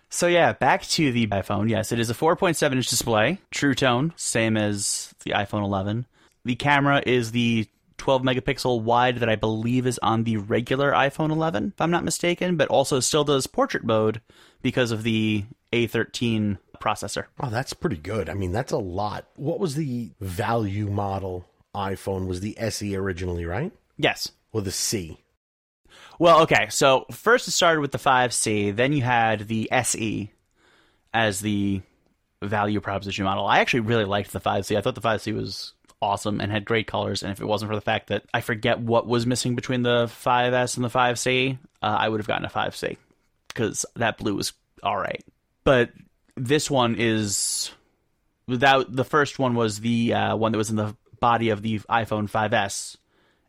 So, 0.08 0.26
yeah, 0.26 0.52
back 0.52 0.82
to 0.82 1.12
the 1.12 1.26
iPhone. 1.28 1.68
Yes, 1.68 1.92
it 1.92 1.98
is 1.98 2.10
a 2.10 2.14
4.7 2.14 2.72
inch 2.72 2.88
display, 2.88 3.38
true 3.50 3.74
tone, 3.74 4.12
same 4.16 4.56
as 4.56 5.14
the 5.24 5.32
iPhone 5.32 5.64
11. 5.64 6.06
The 6.44 6.54
camera 6.54 7.02
is 7.04 7.32
the 7.32 7.66
12 7.98 8.22
megapixel 8.22 8.82
wide 8.82 9.18
that 9.18 9.28
I 9.28 9.36
believe 9.36 9.86
is 9.86 9.98
on 10.02 10.24
the 10.24 10.36
regular 10.36 10.92
iPhone 10.92 11.30
11, 11.30 11.72
if 11.74 11.80
I'm 11.80 11.90
not 11.90 12.04
mistaken, 12.04 12.56
but 12.56 12.68
also 12.68 13.00
still 13.00 13.24
does 13.24 13.46
portrait 13.46 13.84
mode 13.84 14.20
because 14.62 14.92
of 14.92 15.02
the 15.02 15.44
A13 15.72 16.58
processor. 16.78 17.24
Oh, 17.40 17.50
that's 17.50 17.72
pretty 17.72 17.96
good. 17.96 18.28
I 18.28 18.34
mean, 18.34 18.52
that's 18.52 18.72
a 18.72 18.78
lot. 18.78 19.26
What 19.36 19.58
was 19.58 19.74
the 19.74 20.12
value 20.20 20.88
model 20.88 21.46
iPhone 21.74 22.26
was 22.26 22.40
the 22.40 22.56
SE 22.58 22.94
originally, 22.96 23.44
right? 23.44 23.72
Yes. 23.96 24.30
Or 24.52 24.62
the 24.62 24.70
C? 24.70 25.18
Well, 26.18 26.42
okay. 26.42 26.68
So 26.70 27.06
first 27.10 27.48
it 27.48 27.52
started 27.52 27.80
with 27.80 27.92
the 27.92 27.98
5C, 27.98 28.74
then 28.74 28.92
you 28.92 29.02
had 29.02 29.48
the 29.48 29.70
SE 29.72 30.30
as 31.12 31.40
the 31.40 31.82
value 32.42 32.80
proposition 32.80 33.24
model. 33.24 33.46
I 33.46 33.58
actually 33.58 33.80
really 33.80 34.04
liked 34.04 34.32
the 34.32 34.40
5C. 34.40 34.76
I 34.76 34.80
thought 34.80 34.94
the 34.94 35.00
5C 35.00 35.34
was 35.34 35.72
awesome 36.00 36.40
and 36.40 36.52
had 36.52 36.64
great 36.64 36.86
colors. 36.86 37.22
And 37.22 37.32
if 37.32 37.40
it 37.40 37.46
wasn't 37.46 37.70
for 37.70 37.74
the 37.74 37.80
fact 37.80 38.08
that 38.08 38.24
I 38.32 38.40
forget 38.40 38.80
what 38.80 39.06
was 39.06 39.26
missing 39.26 39.54
between 39.54 39.82
the 39.82 40.06
5S 40.06 40.76
and 40.76 40.84
the 40.84 40.90
5C, 40.90 41.58
uh, 41.82 41.86
I 41.86 42.08
would 42.08 42.20
have 42.20 42.26
gotten 42.26 42.44
a 42.44 42.50
5C 42.50 42.96
because 43.48 43.86
that 43.96 44.18
blue 44.18 44.34
was 44.34 44.52
all 44.82 44.96
right. 44.96 45.24
But 45.64 45.90
this 46.36 46.70
one 46.70 46.96
is 46.98 47.70
without 48.46 48.94
the 48.94 49.04
first 49.04 49.38
one 49.38 49.54
was 49.54 49.80
the 49.80 50.14
uh, 50.14 50.36
one 50.36 50.52
that 50.52 50.58
was 50.58 50.70
in 50.70 50.76
the 50.76 50.96
body 51.20 51.48
of 51.48 51.62
the 51.62 51.80
iPhone 51.80 52.30
5S, 52.30 52.96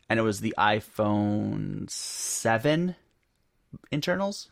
and 0.08 0.18
it 0.18 0.22
was 0.22 0.40
the 0.40 0.54
iPhone 0.58 1.88
7 1.90 2.96
internals, 3.90 4.50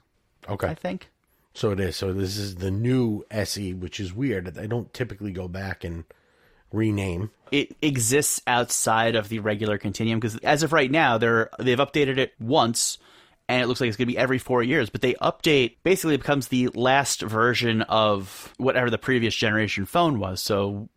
Okay. 0.48 0.68
I 0.68 0.74
think. 0.74 1.08
So 1.54 1.70
it 1.70 1.80
is. 1.80 1.96
So 1.96 2.12
this 2.12 2.36
is 2.36 2.56
the 2.56 2.70
new 2.70 3.24
SE, 3.30 3.72
which 3.74 3.98
is 3.98 4.12
weird. 4.12 4.46
They 4.54 4.66
don't 4.66 4.92
typically 4.92 5.32
go 5.32 5.48
back 5.48 5.84
and 5.84 6.04
rename. 6.72 7.30
it 7.50 7.74
exists 7.80 8.42
outside 8.46 9.14
of 9.16 9.28
the 9.28 9.38
regular 9.38 9.78
continuum 9.78 10.18
because 10.20 10.36
as 10.38 10.62
of 10.64 10.72
right 10.72 10.90
now 10.90 11.16
they're 11.16 11.48
they've 11.60 11.78
updated 11.78 12.18
it 12.18 12.32
once 12.40 12.98
and 13.48 13.62
it 13.62 13.66
looks 13.68 13.80
like 13.80 13.86
it's 13.86 13.96
going 13.96 14.08
to 14.08 14.12
be 14.12 14.18
every 14.18 14.36
four 14.38 14.64
years 14.64 14.90
but 14.90 15.00
they 15.00 15.14
update 15.14 15.76
basically 15.84 16.14
it 16.16 16.18
becomes 16.18 16.48
the 16.48 16.66
last 16.74 17.22
version 17.22 17.82
of 17.82 18.52
whatever 18.58 18.90
the 18.90 18.98
previous 18.98 19.32
generation 19.34 19.86
phone 19.86 20.18
was 20.18 20.42
so 20.42 20.88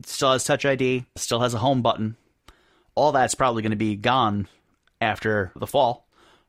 it 0.00 0.06
still 0.08 0.32
has 0.32 0.42
touch 0.42 0.64
id 0.64 1.04
still 1.16 1.40
has 1.40 1.52
a 1.52 1.58
home 1.58 1.82
button 1.82 2.16
all 2.94 3.12
that's 3.12 3.34
probably 3.34 3.62
going 3.62 3.70
to 3.70 3.76
be 3.76 3.96
gone 3.96 4.48
after 5.00 5.52
the 5.56 5.66
fall 5.66 6.06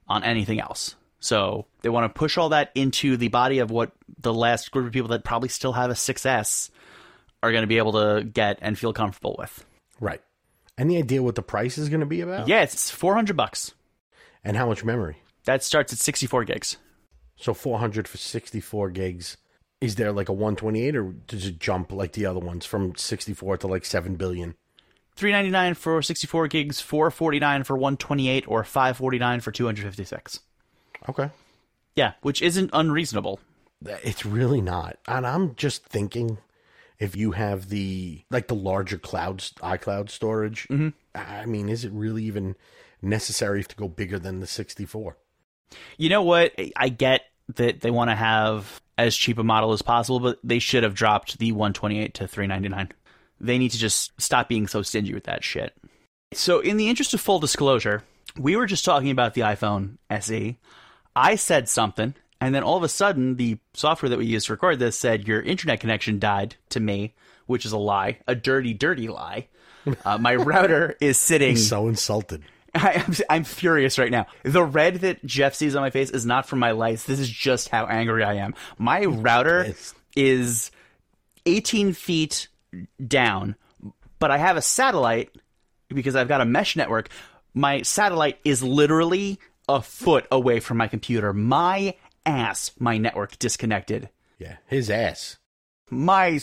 on 0.08 0.24
anything 0.24 0.60
else 0.60 0.96
so 1.26 1.66
they 1.82 1.90
want 1.90 2.04
to 2.04 2.18
push 2.18 2.38
all 2.38 2.50
that 2.50 2.72
into 2.76 3.18
the 3.18 3.30
body 3.30 3.58
of 3.58 3.72
what 3.72 3.92
the 4.20 4.32
last 4.32 4.70
group 4.70 4.86
of 4.86 4.92
people 4.92 5.08
that 5.10 5.24
probably 5.24 5.50
still 5.50 5.74
have 5.74 5.90
a 5.90 5.96
6s 5.96 6.70
are 7.42 7.52
going 7.52 7.64
to 7.64 7.68
be 7.68 7.80
able 7.80 7.94
to 7.94 8.24
get 8.24 8.60
and 8.62 8.78
feel 8.78 8.94
comfortable 8.94 9.36
with. 9.40 9.66
Right. 10.00 10.22
Any 10.78 10.98
idea 10.98 11.24
what 11.24 11.34
the 11.34 11.42
price 11.42 11.80
is 11.80 11.90
going 11.90 12.02
to 12.02 12.06
be 12.06 12.22
about? 12.22 12.48
Yeah, 12.48 12.62
it's 12.62 12.92
400 12.92 13.36
bucks. 13.36 13.74
And 14.44 14.56
how 14.56 14.68
much 14.68 14.84
memory? 14.84 15.18
That 15.46 15.64
starts 15.64 15.92
at 15.94 15.98
64 15.98 16.44
gigs. 16.44 16.78
So 17.38 17.56
400 17.56 18.08
for 18.08 18.18
64 18.18 18.92
gigs. 18.92 19.38
Is 19.82 19.96
there 19.96 20.12
like 20.12 20.30
a 20.30 20.34
128 20.34 20.96
or 20.96 21.14
does 21.26 21.48
it 21.48 21.60
jump 21.60 21.92
like 21.92 22.12
the 22.12 22.28
other 22.28 22.40
ones 22.40 22.68
from 22.68 22.94
64 22.96 23.58
to 23.58 23.68
like 23.68 23.84
7 23.84 24.16
billion? 24.16 24.54
399 25.16 25.74
for 25.76 26.02
64 26.02 26.48
gigs, 26.48 26.82
449 26.82 27.64
for 27.64 27.76
128 27.76 28.46
or 28.48 28.64
549 28.64 29.40
for 29.40 29.52
256. 29.52 30.40
Okay. 31.10 31.30
Yeah, 31.96 32.14
which 32.22 32.42
isn't 32.42 32.70
unreasonable. 32.74 33.40
It's 33.82 34.26
really 34.26 34.62
not. 34.62 34.98
And 35.08 35.26
I'm 35.26 35.56
just 35.56 35.86
thinking 35.86 36.40
if 37.00 37.16
you 37.16 37.32
have 37.32 37.70
the 37.70 38.24
like 38.30 38.48
the 38.48 38.56
larger 38.56 38.98
clouds 38.98 39.54
iCloud 39.62 40.10
storage, 40.10 40.68
mm-hmm. 40.68 40.90
I 41.14 41.46
mean, 41.46 41.70
is 41.70 41.86
it 41.86 41.92
really 41.92 42.24
even 42.24 42.56
necessary 43.02 43.64
to 43.64 43.76
go 43.76 43.88
bigger 43.88 44.20
than 44.20 44.40
the 44.40 44.48
64? 44.48 45.18
You 45.98 46.10
know 46.10 46.24
what? 46.24 46.54
I 46.76 46.90
get 46.90 47.22
that 47.56 47.82
they 47.82 47.92
want 47.92 48.10
to 48.10 48.16
have 48.16 48.82
as 48.98 49.16
cheap 49.16 49.38
a 49.38 49.44
model 49.44 49.74
as 49.74 49.82
possible, 49.82 50.20
but 50.20 50.40
they 50.44 50.60
should 50.60 50.84
have 50.84 50.94
dropped 50.94 51.38
the 51.38 51.52
128 51.52 52.14
to 52.16 52.28
399. 52.28 52.92
They 53.40 53.58
need 53.58 53.72
to 53.72 53.78
just 53.78 54.12
stop 54.20 54.50
being 54.50 54.68
so 54.68 54.82
stingy 54.82 55.14
with 55.14 55.26
that 55.26 55.44
shit. 55.44 55.74
So, 56.34 56.60
in 56.60 56.78
the 56.78 56.90
interest 56.90 57.14
of 57.14 57.22
full 57.22 57.40
disclosure, 57.40 58.04
we 58.38 58.56
were 58.56 58.66
just 58.66 58.86
talking 58.86 59.12
about 59.12 59.34
the 59.34 59.42
iPhone 59.42 59.98
SE. 60.10 60.58
I 61.16 61.36
said 61.36 61.70
something, 61.70 62.14
and 62.42 62.54
then 62.54 62.64
all 62.64 62.78
of 62.78 62.84
a 62.84 62.90
sudden, 62.90 63.36
the 63.36 63.58
software 63.74 64.10
that 64.10 64.20
we 64.20 64.26
used 64.26 64.48
to 64.48 64.54
record 64.54 64.80
this 64.80 65.00
said 65.00 65.28
your 65.28 65.42
internet 65.42 65.80
connection 65.80 66.20
died 66.20 66.56
to 66.70 66.80
me, 66.80 67.14
which 67.46 67.66
is 67.66 67.72
a 67.72 67.78
lie, 67.78 68.20
a 68.28 68.36
dirty, 68.36 68.74
dirty 68.74 69.08
lie. 69.08 69.48
Uh, 70.04 70.18
my 70.18 70.36
router 70.36 70.98
is 71.00 71.18
sitting. 71.18 71.56
So 71.56 71.88
insulted. 71.88 72.44
I, 72.76 73.04
am 73.06 73.14
I'm 73.30 73.44
furious 73.46 73.98
right 73.98 74.12
now. 74.12 74.26
The 74.44 74.64
red 74.64 74.96
that 74.96 75.26
Jeff 75.26 75.56
sees 75.56 75.76
on 75.76 75.82
my 75.82 75.92
face 75.92 76.10
is 76.10 76.26
not 76.26 76.48
from 76.48 76.60
my 76.60 76.72
lights. 76.72 77.06
This 77.06 77.20
is 77.20 77.30
just 77.30 77.70
how 77.70 77.86
angry 77.86 78.24
I 78.24 78.36
am. 78.36 78.54
My 78.78 79.06
router 79.06 79.74
is 80.16 80.72
18 81.46 81.94
feet 81.94 82.50
down, 83.06 83.56
but 84.20 84.32
I 84.32 84.38
have 84.38 84.58
a 84.58 84.62
satellite 84.62 85.30
because 85.90 86.16
I've 86.16 86.28
got 86.28 86.42
a 86.42 86.46
mesh 86.46 86.76
network. 86.76 87.10
My 87.54 87.82
satellite 87.82 88.40
is 88.44 88.64
literally 88.64 89.40
a 89.68 89.82
foot 89.82 90.28
away 90.32 90.60
from 90.60 90.78
my 90.78 90.88
computer. 90.88 91.34
My 91.34 91.96
ass, 92.26 92.72
my 92.80 92.98
network 92.98 93.40
disconnected. 93.40 94.10
Yeah, 94.40 94.58
his 94.68 94.90
ass. 94.90 95.38
My 95.90 96.42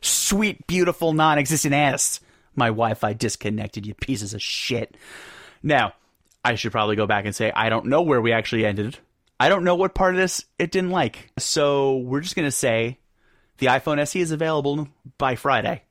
sweet, 0.00 0.66
beautiful, 0.66 1.12
non 1.12 1.38
existent 1.38 1.74
ass. 1.74 2.20
My 2.56 2.68
Wi 2.68 2.94
Fi 2.94 3.12
disconnected, 3.12 3.86
you 3.86 3.94
pieces 3.94 4.32
of 4.32 4.42
shit. 4.42 4.96
Now, 5.62 5.94
I 6.44 6.54
should 6.54 6.72
probably 6.72 6.96
go 6.96 7.06
back 7.06 7.24
and 7.24 7.34
say, 7.34 7.50
I 7.54 7.68
don't 7.68 7.86
know 7.86 8.02
where 8.02 8.20
we 8.20 8.32
actually 8.32 8.64
ended. 8.64 8.98
I 9.40 9.48
don't 9.48 9.64
know 9.64 9.74
what 9.74 9.94
part 9.94 10.14
of 10.14 10.20
this 10.20 10.44
it 10.58 10.70
didn't 10.70 10.90
like. 10.90 11.30
So 11.38 11.96
we're 11.98 12.20
just 12.20 12.36
going 12.36 12.46
to 12.46 12.52
say 12.52 12.98
the 13.58 13.66
iPhone 13.66 13.98
SE 14.00 14.20
is 14.20 14.30
available 14.30 14.88
by 15.18 15.36
Friday. 15.36 15.82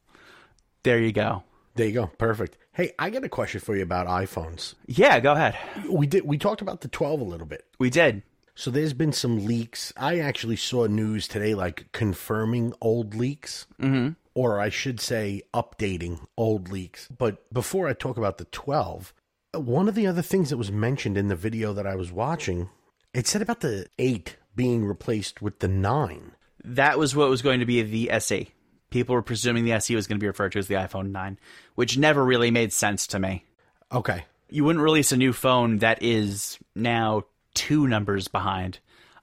There 0.84 1.00
you 1.00 1.12
go. 1.12 1.44
There 1.76 1.88
you 1.88 1.94
go. 1.94 2.08
Perfect. 2.18 2.58
Hey, 2.74 2.94
I 3.00 3.10
got 3.10 3.24
a 3.24 3.30
question 3.30 3.62
for 3.62 3.76
you 3.76 3.84
about 3.84 4.08
iPhones. 4.08 4.76
Yeah, 4.86 5.20
go 5.20 5.34
ahead. 5.34 5.58
We 5.90 6.08
did 6.08 6.26
we 6.26 6.38
talked 6.38 6.62
about 6.62 6.82
the 6.82 6.88
12 6.88 7.22
a 7.22 7.24
little 7.24 7.48
bit. 7.48 7.66
We 7.80 7.90
did. 7.90 8.24
So 8.56 8.70
there's 8.70 8.94
been 8.94 9.14
some 9.14 9.46
leaks. 9.46 9.92
I 9.98 10.20
actually 10.20 10.58
saw 10.58 10.86
news 10.86 11.28
today 11.28 11.56
like 11.56 11.92
confirming 11.92 12.74
old 12.82 13.16
leaks. 13.16 13.66
Mm-hmm. 13.82 14.14
Or 14.36 14.60
I 14.60 14.70
should 14.70 15.00
say 15.00 15.44
updating 15.54 16.26
old 16.38 16.70
leaks. 16.70 17.08
But 17.16 17.52
before 17.54 17.88
I 17.88 17.94
talk 17.94 18.18
about 18.18 18.40
the 18.40 18.46
12, 18.46 19.14
one 19.54 19.88
of 19.88 19.94
the 19.94 20.08
other 20.08 20.24
things 20.24 20.50
that 20.50 20.58
was 20.58 20.72
mentioned 20.72 21.18
in 21.18 21.28
the 21.28 21.36
video 21.36 21.72
that 21.74 21.86
I 21.86 21.96
was 21.96 22.12
watching, 22.12 22.70
it 23.14 23.28
said 23.28 23.44
about 23.44 23.60
the 23.60 23.86
8 24.00 24.38
being 24.56 24.86
replaced 24.86 25.42
with 25.42 25.60
the 25.60 25.68
9. 25.68 26.32
That 26.64 26.98
was 26.98 27.16
what 27.16 27.30
was 27.30 27.42
going 27.42 27.60
to 27.60 27.66
be 27.66 27.82
the 27.82 28.10
SE. 28.12 28.50
People 28.90 29.16
were 29.16 29.22
presuming 29.22 29.66
the 29.66 29.74
SE 29.74 29.96
was 29.96 30.08
going 30.08 30.18
to 30.20 30.24
be 30.24 30.28
referred 30.28 30.52
to 30.54 30.60
as 30.60 30.68
the 30.68 30.76
iPhone 30.76 31.12
9, 31.12 31.40
which 31.76 31.98
never 31.98 32.24
really 32.24 32.52
made 32.52 32.72
sense 32.72 33.08
to 33.08 33.20
me. 33.20 33.46
Okay. 33.92 34.26
You 34.50 34.64
wouldn't 34.64 34.84
release 34.84 35.12
a 35.12 35.18
new 35.18 35.34
phone 35.34 35.80
that 35.80 36.02
is 36.04 36.60
now 36.76 37.24
two 37.56 37.88
numbers 37.88 38.28
behind 38.28 38.80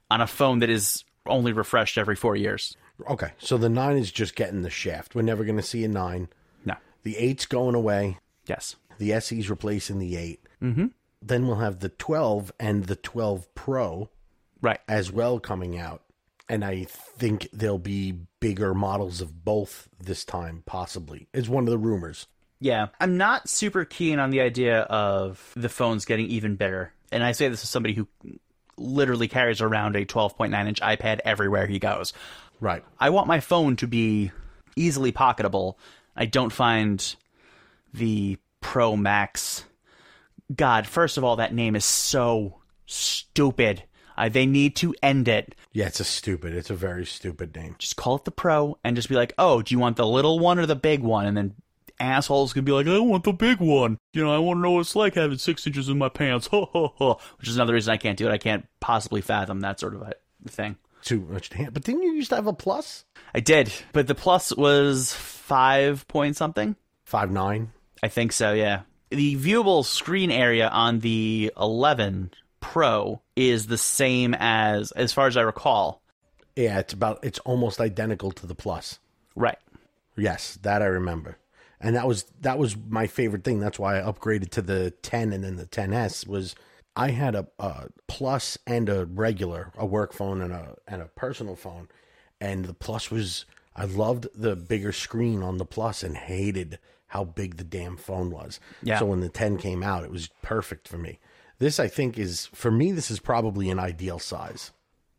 on 0.09 0.19
a 0.21 0.27
phone 0.27 0.59
that 0.59 0.69
is 0.69 1.03
only 1.25 1.53
refreshed 1.53 1.97
every 1.97 2.15
four 2.15 2.35
years. 2.35 2.75
Okay. 3.09 3.31
So 3.37 3.57
the 3.57 3.69
9 3.69 3.97
is 3.97 4.11
just 4.11 4.35
getting 4.35 4.61
the 4.61 4.69
shaft. 4.69 5.15
We're 5.15 5.21
never 5.21 5.43
going 5.45 5.55
to 5.57 5.63
see 5.63 5.83
a 5.85 5.87
9. 5.87 6.27
No. 6.65 6.75
The 7.03 7.15
8's 7.15 7.45
going 7.45 7.75
away. 7.75 8.17
Yes. 8.45 8.75
The 8.97 9.19
SE's 9.21 9.49
replacing 9.49 9.99
the 9.99 10.17
8. 10.17 10.39
Mm-hmm. 10.61 10.85
Then 11.21 11.47
we'll 11.47 11.57
have 11.57 11.79
the 11.79 11.89
12 11.89 12.51
and 12.59 12.85
the 12.85 12.95
12 12.97 13.53
Pro 13.55 14.09
Right. 14.61 14.79
as 14.87 15.11
well 15.11 15.39
coming 15.39 15.77
out. 15.79 16.03
And 16.51 16.65
I 16.65 16.83
think 16.83 17.47
there'll 17.53 17.77
be 17.77 18.13
bigger 18.41 18.73
models 18.73 19.21
of 19.21 19.45
both 19.45 19.87
this 20.03 20.25
time, 20.25 20.63
possibly. 20.65 21.29
It's 21.33 21.47
one 21.47 21.63
of 21.63 21.69
the 21.69 21.77
rumors. 21.77 22.27
Yeah. 22.59 22.87
I'm 22.99 23.15
not 23.15 23.47
super 23.47 23.85
keen 23.85 24.19
on 24.19 24.31
the 24.31 24.41
idea 24.41 24.81
of 24.81 25.53
the 25.55 25.69
phones 25.69 26.03
getting 26.03 26.25
even 26.25 26.57
bigger. 26.57 26.91
And 27.09 27.23
I 27.23 27.31
say 27.31 27.47
this 27.47 27.63
as 27.63 27.69
somebody 27.69 27.93
who 27.93 28.05
literally 28.75 29.29
carries 29.29 29.61
around 29.61 29.95
a 29.95 30.05
12.9 30.05 30.67
inch 30.67 30.81
iPad 30.81 31.21
everywhere 31.23 31.67
he 31.67 31.79
goes. 31.79 32.11
Right. 32.59 32.83
I 32.99 33.11
want 33.11 33.27
my 33.27 33.39
phone 33.39 33.77
to 33.77 33.87
be 33.87 34.33
easily 34.75 35.13
pocketable. 35.13 35.75
I 36.17 36.25
don't 36.25 36.51
find 36.51 37.15
the 37.93 38.37
Pro 38.59 38.97
Max. 38.97 39.63
God, 40.53 40.85
first 40.85 41.17
of 41.17 41.23
all, 41.23 41.37
that 41.37 41.53
name 41.53 41.77
is 41.77 41.85
so 41.85 42.59
stupid. 42.87 43.83
Uh, 44.17 44.27
they 44.27 44.45
need 44.45 44.75
to 44.75 44.93
end 45.01 45.29
it. 45.29 45.55
Yeah, 45.73 45.87
it's 45.87 45.99
a 45.99 46.05
stupid. 46.05 46.53
It's 46.53 46.69
a 46.69 46.75
very 46.75 47.05
stupid 47.05 47.55
name. 47.55 47.75
Just 47.79 47.95
call 47.95 48.15
it 48.15 48.25
the 48.25 48.31
Pro 48.31 48.77
and 48.83 48.95
just 48.95 49.09
be 49.09 49.15
like, 49.15 49.33
oh, 49.37 49.61
do 49.61 49.73
you 49.73 49.79
want 49.79 49.95
the 49.95 50.05
little 50.05 50.39
one 50.39 50.59
or 50.59 50.65
the 50.65 50.75
big 50.75 51.01
one? 51.01 51.25
And 51.25 51.37
then 51.37 51.55
assholes 51.99 52.51
can 52.51 52.65
be 52.65 52.71
like, 52.71 52.87
I 52.87 52.99
want 52.99 53.23
the 53.23 53.31
big 53.31 53.59
one. 53.59 53.97
You 54.13 54.23
know, 54.23 54.35
I 54.35 54.39
want 54.39 54.57
to 54.57 54.61
know 54.61 54.71
what 54.71 54.81
it's 54.81 54.95
like 54.95 55.15
having 55.15 55.37
six 55.37 55.65
inches 55.65 55.87
in 55.87 55.97
my 55.97 56.09
pants. 56.09 56.47
Ho, 56.47 56.69
ho, 56.73 56.93
ho. 56.97 57.19
Which 57.39 57.47
is 57.47 57.55
another 57.55 57.73
reason 57.73 57.93
I 57.93 57.97
can't 57.97 58.17
do 58.17 58.27
it. 58.27 58.31
I 58.33 58.37
can't 58.37 58.67
possibly 58.81 59.21
fathom 59.21 59.61
that 59.61 59.79
sort 59.79 59.95
of 59.95 60.01
a 60.01 60.13
thing. 60.49 60.75
Too 61.03 61.21
much 61.21 61.49
to 61.51 61.57
hand. 61.57 61.73
But 61.73 61.83
didn't 61.83 62.03
you 62.03 62.13
used 62.13 62.29
to 62.29 62.35
have 62.35 62.47
a 62.47 62.53
plus? 62.53 63.05
I 63.33 63.39
did, 63.39 63.71
but 63.93 64.07
the 64.07 64.15
plus 64.15 64.55
was 64.55 65.13
five 65.13 66.07
point 66.07 66.35
something. 66.35 66.75
Five 67.05 67.31
nine. 67.31 67.71
I 68.03 68.07
think 68.07 68.33
so, 68.33 68.53
yeah. 68.53 68.81
The 69.09 69.35
viewable 69.35 69.83
screen 69.83 70.31
area 70.31 70.69
on 70.69 70.99
the 70.99 71.51
11 71.59 72.31
Pro 72.61 73.21
is 73.35 73.67
the 73.67 73.77
same 73.77 74.33
as, 74.39 74.91
as 74.91 75.11
far 75.11 75.27
as 75.27 75.35
I 75.35 75.41
recall. 75.41 76.01
Yeah, 76.55 76.79
it's 76.79 76.93
about. 76.93 77.19
It's 77.23 77.39
almost 77.39 77.79
identical 77.81 78.31
to 78.31 78.47
the 78.47 78.55
plus. 78.55 78.99
Right. 79.35 79.57
Yes, 80.17 80.57
that 80.61 80.81
I 80.81 80.85
remember. 80.85 81.37
and 81.79 81.95
that 81.95 82.07
was 82.07 82.25
that 82.41 82.59
was 82.59 82.75
my 82.89 83.07
favorite 83.07 83.43
thing. 83.43 83.59
That's 83.59 83.79
why 83.79 83.99
I 83.99 84.03
upgraded 84.03 84.49
to 84.51 84.61
the 84.61 84.91
10 85.01 85.33
and 85.33 85.43
then 85.43 85.55
the 85.55 85.65
10s 85.65 86.27
was 86.27 86.55
I 86.95 87.11
had 87.11 87.35
a, 87.35 87.47
a 87.57 87.87
plus 88.07 88.57
and 88.67 88.89
a 88.89 89.05
regular, 89.05 89.71
a 89.77 89.85
work 89.85 90.13
phone 90.13 90.41
and 90.41 90.51
a 90.53 90.75
and 90.87 91.01
a 91.01 91.05
personal 91.05 91.55
phone, 91.55 91.87
and 92.41 92.65
the 92.65 92.73
plus 92.73 93.09
was 93.09 93.45
I 93.75 93.85
loved 93.85 94.27
the 94.35 94.55
bigger 94.57 94.91
screen 94.91 95.41
on 95.41 95.57
the 95.57 95.65
plus 95.65 96.03
and 96.03 96.17
hated 96.17 96.77
how 97.07 97.23
big 97.23 97.55
the 97.57 97.63
damn 97.63 97.95
phone 97.97 98.29
was. 98.29 98.59
Yeah. 98.83 98.99
So 98.99 99.05
when 99.05 99.21
the 99.21 99.29
10 99.29 99.57
came 99.57 99.81
out, 99.83 100.03
it 100.03 100.11
was 100.11 100.29
perfect 100.41 100.87
for 100.87 100.97
me. 100.97 101.19
This 101.61 101.79
I 101.79 101.89
think 101.89 102.17
is 102.17 102.47
for 102.47 102.71
me 102.71 102.91
this 102.91 103.11
is 103.11 103.19
probably 103.19 103.69
an 103.69 103.77
ideal 103.77 104.17
size. 104.17 104.71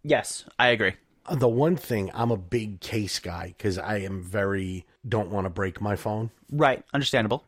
Yes, 0.03 0.45
I 0.59 0.71
agree. 0.71 0.95
The 1.31 1.49
one 1.49 1.77
thing 1.77 2.11
I'm 2.13 2.33
a 2.33 2.37
big 2.37 2.81
case 2.81 3.21
guy 3.21 3.55
cuz 3.61 3.79
I 3.79 3.99
am 3.99 4.25
very 4.25 4.85
don't 5.09 5.31
want 5.31 5.45
to 5.45 5.51
break 5.51 5.81
my 5.81 5.95
phone. 5.95 6.33
Right, 6.51 6.85
understandable. 6.93 7.45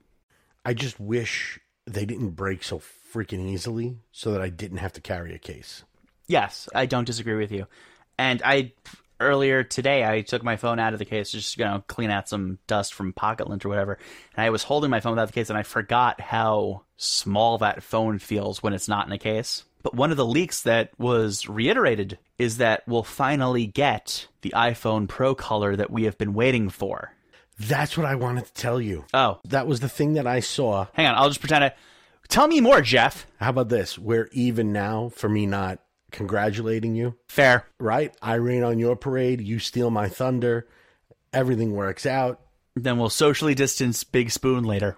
I 0.64 0.74
just 0.74 1.00
wish 1.00 1.58
they 1.84 2.04
didn't 2.04 2.36
break 2.36 2.62
so 2.62 2.78
freaking 2.78 3.48
easily 3.48 3.98
so 4.12 4.30
that 4.30 4.40
I 4.40 4.48
didn't 4.48 4.78
have 4.78 4.92
to 4.92 5.00
carry 5.00 5.34
a 5.34 5.40
case. 5.40 5.82
Yes, 6.28 6.68
I 6.72 6.86
don't 6.86 7.04
disagree 7.04 7.34
with 7.34 7.50
you. 7.50 7.66
And 8.16 8.42
I 8.44 8.74
earlier 9.20 9.62
today 9.62 10.04
I 10.04 10.22
took 10.22 10.42
my 10.42 10.56
phone 10.56 10.78
out 10.78 10.92
of 10.92 10.98
the 10.98 11.04
case 11.04 11.30
just 11.30 11.56
you 11.58 11.64
know 11.64 11.82
clean 11.86 12.10
out 12.10 12.28
some 12.28 12.58
dust 12.66 12.94
from 12.94 13.12
pocket 13.12 13.48
lint 13.48 13.64
or 13.64 13.68
whatever. 13.68 13.98
And 14.36 14.44
I 14.44 14.50
was 14.50 14.62
holding 14.62 14.90
my 14.90 15.00
phone 15.00 15.12
without 15.12 15.26
the 15.26 15.32
case 15.32 15.50
and 15.50 15.58
I 15.58 15.62
forgot 15.62 16.20
how 16.20 16.82
small 16.96 17.58
that 17.58 17.82
phone 17.82 18.18
feels 18.18 18.62
when 18.62 18.72
it's 18.72 18.88
not 18.88 19.06
in 19.06 19.12
a 19.12 19.18
case. 19.18 19.64
But 19.82 19.94
one 19.94 20.10
of 20.10 20.16
the 20.16 20.24
leaks 20.26 20.62
that 20.62 20.90
was 20.98 21.46
reiterated 21.48 22.18
is 22.38 22.56
that 22.56 22.82
we'll 22.86 23.02
finally 23.02 23.66
get 23.66 24.28
the 24.42 24.54
iPhone 24.56 25.08
Pro 25.08 25.34
color 25.34 25.76
that 25.76 25.90
we 25.90 26.04
have 26.04 26.16
been 26.16 26.32
waiting 26.32 26.70
for. 26.70 27.12
That's 27.58 27.96
what 27.96 28.06
I 28.06 28.14
wanted 28.14 28.46
to 28.46 28.52
tell 28.54 28.80
you. 28.80 29.04
Oh, 29.12 29.40
That 29.44 29.66
was 29.66 29.80
the 29.80 29.88
thing 29.88 30.14
that 30.14 30.26
I 30.26 30.40
saw. 30.40 30.86
hang 30.94 31.06
on, 31.06 31.14
I'll 31.14 31.28
just 31.28 31.40
pretend 31.40 31.64
I 31.64 31.74
Tell 32.28 32.48
me 32.48 32.60
more, 32.60 32.80
Jeff. 32.80 33.26
How 33.38 33.50
about 33.50 33.68
this? 33.68 33.98
We're 33.98 34.30
even 34.32 34.72
now 34.72 35.10
for 35.10 35.28
me 35.28 35.44
not 35.44 35.80
congratulating 36.14 36.94
you, 36.94 37.16
Fair. 37.28 37.66
right? 37.78 38.16
I 38.22 38.34
rain 38.34 38.62
on 38.62 38.78
your 38.78 38.96
parade, 38.96 39.40
you 39.40 39.58
steal 39.58 39.90
my 39.90 40.08
thunder. 40.08 40.66
Everything 41.32 41.72
works 41.72 42.06
out. 42.06 42.40
Then 42.76 42.98
we'll 42.98 43.10
socially 43.10 43.54
distance 43.54 44.04
Big 44.04 44.30
Spoon 44.30 44.64
later. 44.64 44.96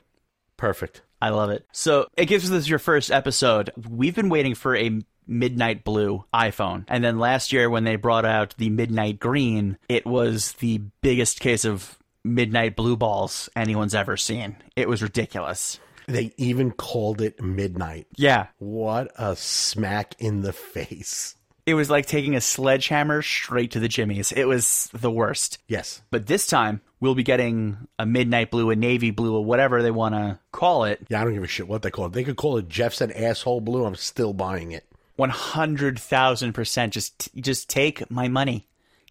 Perfect. 0.57 1.03
I 1.21 1.31
love 1.31 1.51
it. 1.51 1.67
So, 1.73 2.07
it 2.17 2.27
gives 2.27 2.49
this 2.49 2.69
your 2.69 2.79
first 2.79 3.11
episode. 3.11 3.71
We've 3.89 4.15
been 4.15 4.29
waiting 4.29 4.55
for 4.55 4.77
a 4.77 5.01
midnight 5.27 5.83
blue 5.83 6.25
iPhone. 6.33 6.85
And 6.89 7.03
then 7.03 7.19
last 7.19 7.53
year, 7.53 7.69
when 7.69 7.85
they 7.85 7.97
brought 7.97 8.25
out 8.25 8.55
the 8.59 8.71
midnight 8.71 9.19
green, 9.19 9.79
it 9.89 10.07
was 10.07 10.53
the 10.53 10.79
biggest 11.01 11.41
case 11.41 11.65
of 11.65 11.99
midnight 12.23 12.77
blue 12.77 12.97
balls 12.97 13.49
anyone's 13.57 13.95
ever 13.95 14.17
seen. 14.17 14.57
It 14.77 14.89
was 14.89 15.03
ridiculous. 15.03 15.81
They 16.07 16.33
even 16.37 16.71
called 16.71 17.21
it 17.21 17.43
midnight. 17.43 18.07
Yeah. 18.17 18.47
What 18.59 19.11
a 19.17 19.35
smack 19.37 20.15
in 20.19 20.43
the 20.43 20.53
face. 20.53 21.35
It 21.67 21.75
was 21.75 21.91
like 21.91 22.07
taking 22.07 22.37
a 22.37 22.41
sledgehammer 22.41 23.23
straight 23.23 23.73
to 23.73 23.81
the 23.81 23.89
jimmies. 23.89 24.31
It 24.31 24.45
was 24.45 24.89
the 24.93 25.11
worst. 25.11 25.59
Yes. 25.67 26.01
But 26.13 26.29
this 26.29 26.47
time, 26.47 26.81
we'll 27.01 27.17
be 27.17 27.25
getting 27.25 27.89
a 27.99 28.07
midnight 28.07 28.53
blue, 28.53 28.71
a 28.71 28.77
navy 28.77 29.11
blue, 29.11 29.35
or 29.35 29.45
whatever 29.45 29.83
they 29.83 29.91
want 29.91 30.15
to 30.15 30.39
call 30.53 30.85
it. 30.85 31.05
Yeah, 31.09 31.21
I 31.21 31.25
don't 31.25 31.35
give 31.35 31.43
a 31.43 31.49
shit 31.49 31.67
what 31.67 31.83
they 31.83 31.91
call 31.91 32.07
it. 32.07 32.13
They 32.13 32.23
could 32.23 32.37
call 32.37 32.57
it 32.59 32.69
Jeff 32.69 32.95
said 32.95 33.11
asshole 33.11 33.63
blue. 33.63 33.85
I'm 33.85 33.97
still 33.97 34.33
buying 34.33 34.71
it. 34.71 34.87
One 35.17 35.31
hundred 35.31 35.99
thousand 35.99 36.53
percent. 36.53 36.93
Just, 36.93 37.35
just 37.35 37.69
take 37.69 38.09
my 38.13 38.29
money, 38.29 38.69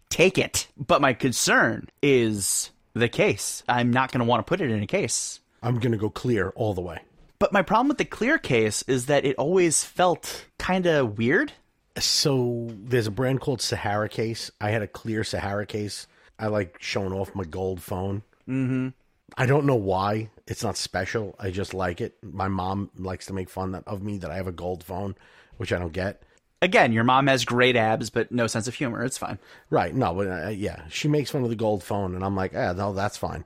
take 0.08 0.38
it. 0.38 0.66
But 0.78 1.02
my 1.02 1.12
concern 1.12 1.90
is 2.00 2.70
the 2.94 3.10
case. 3.10 3.64
I'm 3.68 3.90
not 3.90 4.12
going 4.12 4.20
to 4.20 4.24
want 4.24 4.46
to 4.46 4.48
put 4.48 4.62
it 4.62 4.70
in 4.70 4.82
a 4.82 4.86
case. 4.86 5.40
I'm 5.66 5.80
going 5.80 5.92
to 5.92 5.98
go 5.98 6.10
clear 6.10 6.50
all 6.50 6.74
the 6.74 6.80
way. 6.80 7.00
But 7.40 7.52
my 7.52 7.62
problem 7.62 7.88
with 7.88 7.98
the 7.98 8.04
clear 8.04 8.38
case 8.38 8.82
is 8.82 9.06
that 9.06 9.24
it 9.24 9.34
always 9.36 9.82
felt 9.82 10.46
kind 10.58 10.86
of 10.86 11.18
weird. 11.18 11.52
So 11.98 12.68
there's 12.70 13.08
a 13.08 13.10
brand 13.10 13.40
called 13.40 13.60
Sahara 13.60 14.08
case. 14.08 14.50
I 14.60 14.70
had 14.70 14.82
a 14.82 14.86
clear 14.86 15.24
Sahara 15.24 15.66
case. 15.66 16.06
I 16.38 16.46
like 16.46 16.76
showing 16.80 17.12
off 17.12 17.34
my 17.34 17.44
gold 17.44 17.82
phone. 17.82 18.22
Mm-hmm. 18.48 18.90
I 19.36 19.46
don't 19.46 19.66
know 19.66 19.74
why. 19.74 20.30
It's 20.46 20.62
not 20.62 20.76
special. 20.76 21.34
I 21.38 21.50
just 21.50 21.74
like 21.74 22.00
it. 22.00 22.16
My 22.22 22.46
mom 22.46 22.90
likes 22.96 23.26
to 23.26 23.32
make 23.32 23.50
fun 23.50 23.74
of 23.74 24.02
me 24.04 24.18
that 24.18 24.30
I 24.30 24.36
have 24.36 24.46
a 24.46 24.52
gold 24.52 24.84
phone, 24.84 25.16
which 25.56 25.72
I 25.72 25.80
don't 25.80 25.92
get. 25.92 26.22
Again, 26.62 26.92
your 26.92 27.04
mom 27.04 27.26
has 27.26 27.44
great 27.44 27.74
abs, 27.74 28.08
but 28.08 28.30
no 28.30 28.46
sense 28.46 28.68
of 28.68 28.74
humor. 28.74 29.02
It's 29.02 29.18
fine. 29.18 29.40
Right. 29.68 29.92
No, 29.92 30.14
but 30.14 30.28
uh, 30.28 30.48
yeah, 30.50 30.82
she 30.90 31.08
makes 31.08 31.32
fun 31.32 31.42
of 31.42 31.50
the 31.50 31.56
gold 31.56 31.82
phone, 31.82 32.14
and 32.14 32.24
I'm 32.24 32.36
like, 32.36 32.54
ah, 32.54 32.72
no, 32.72 32.92
that's 32.92 33.16
fine. 33.16 33.44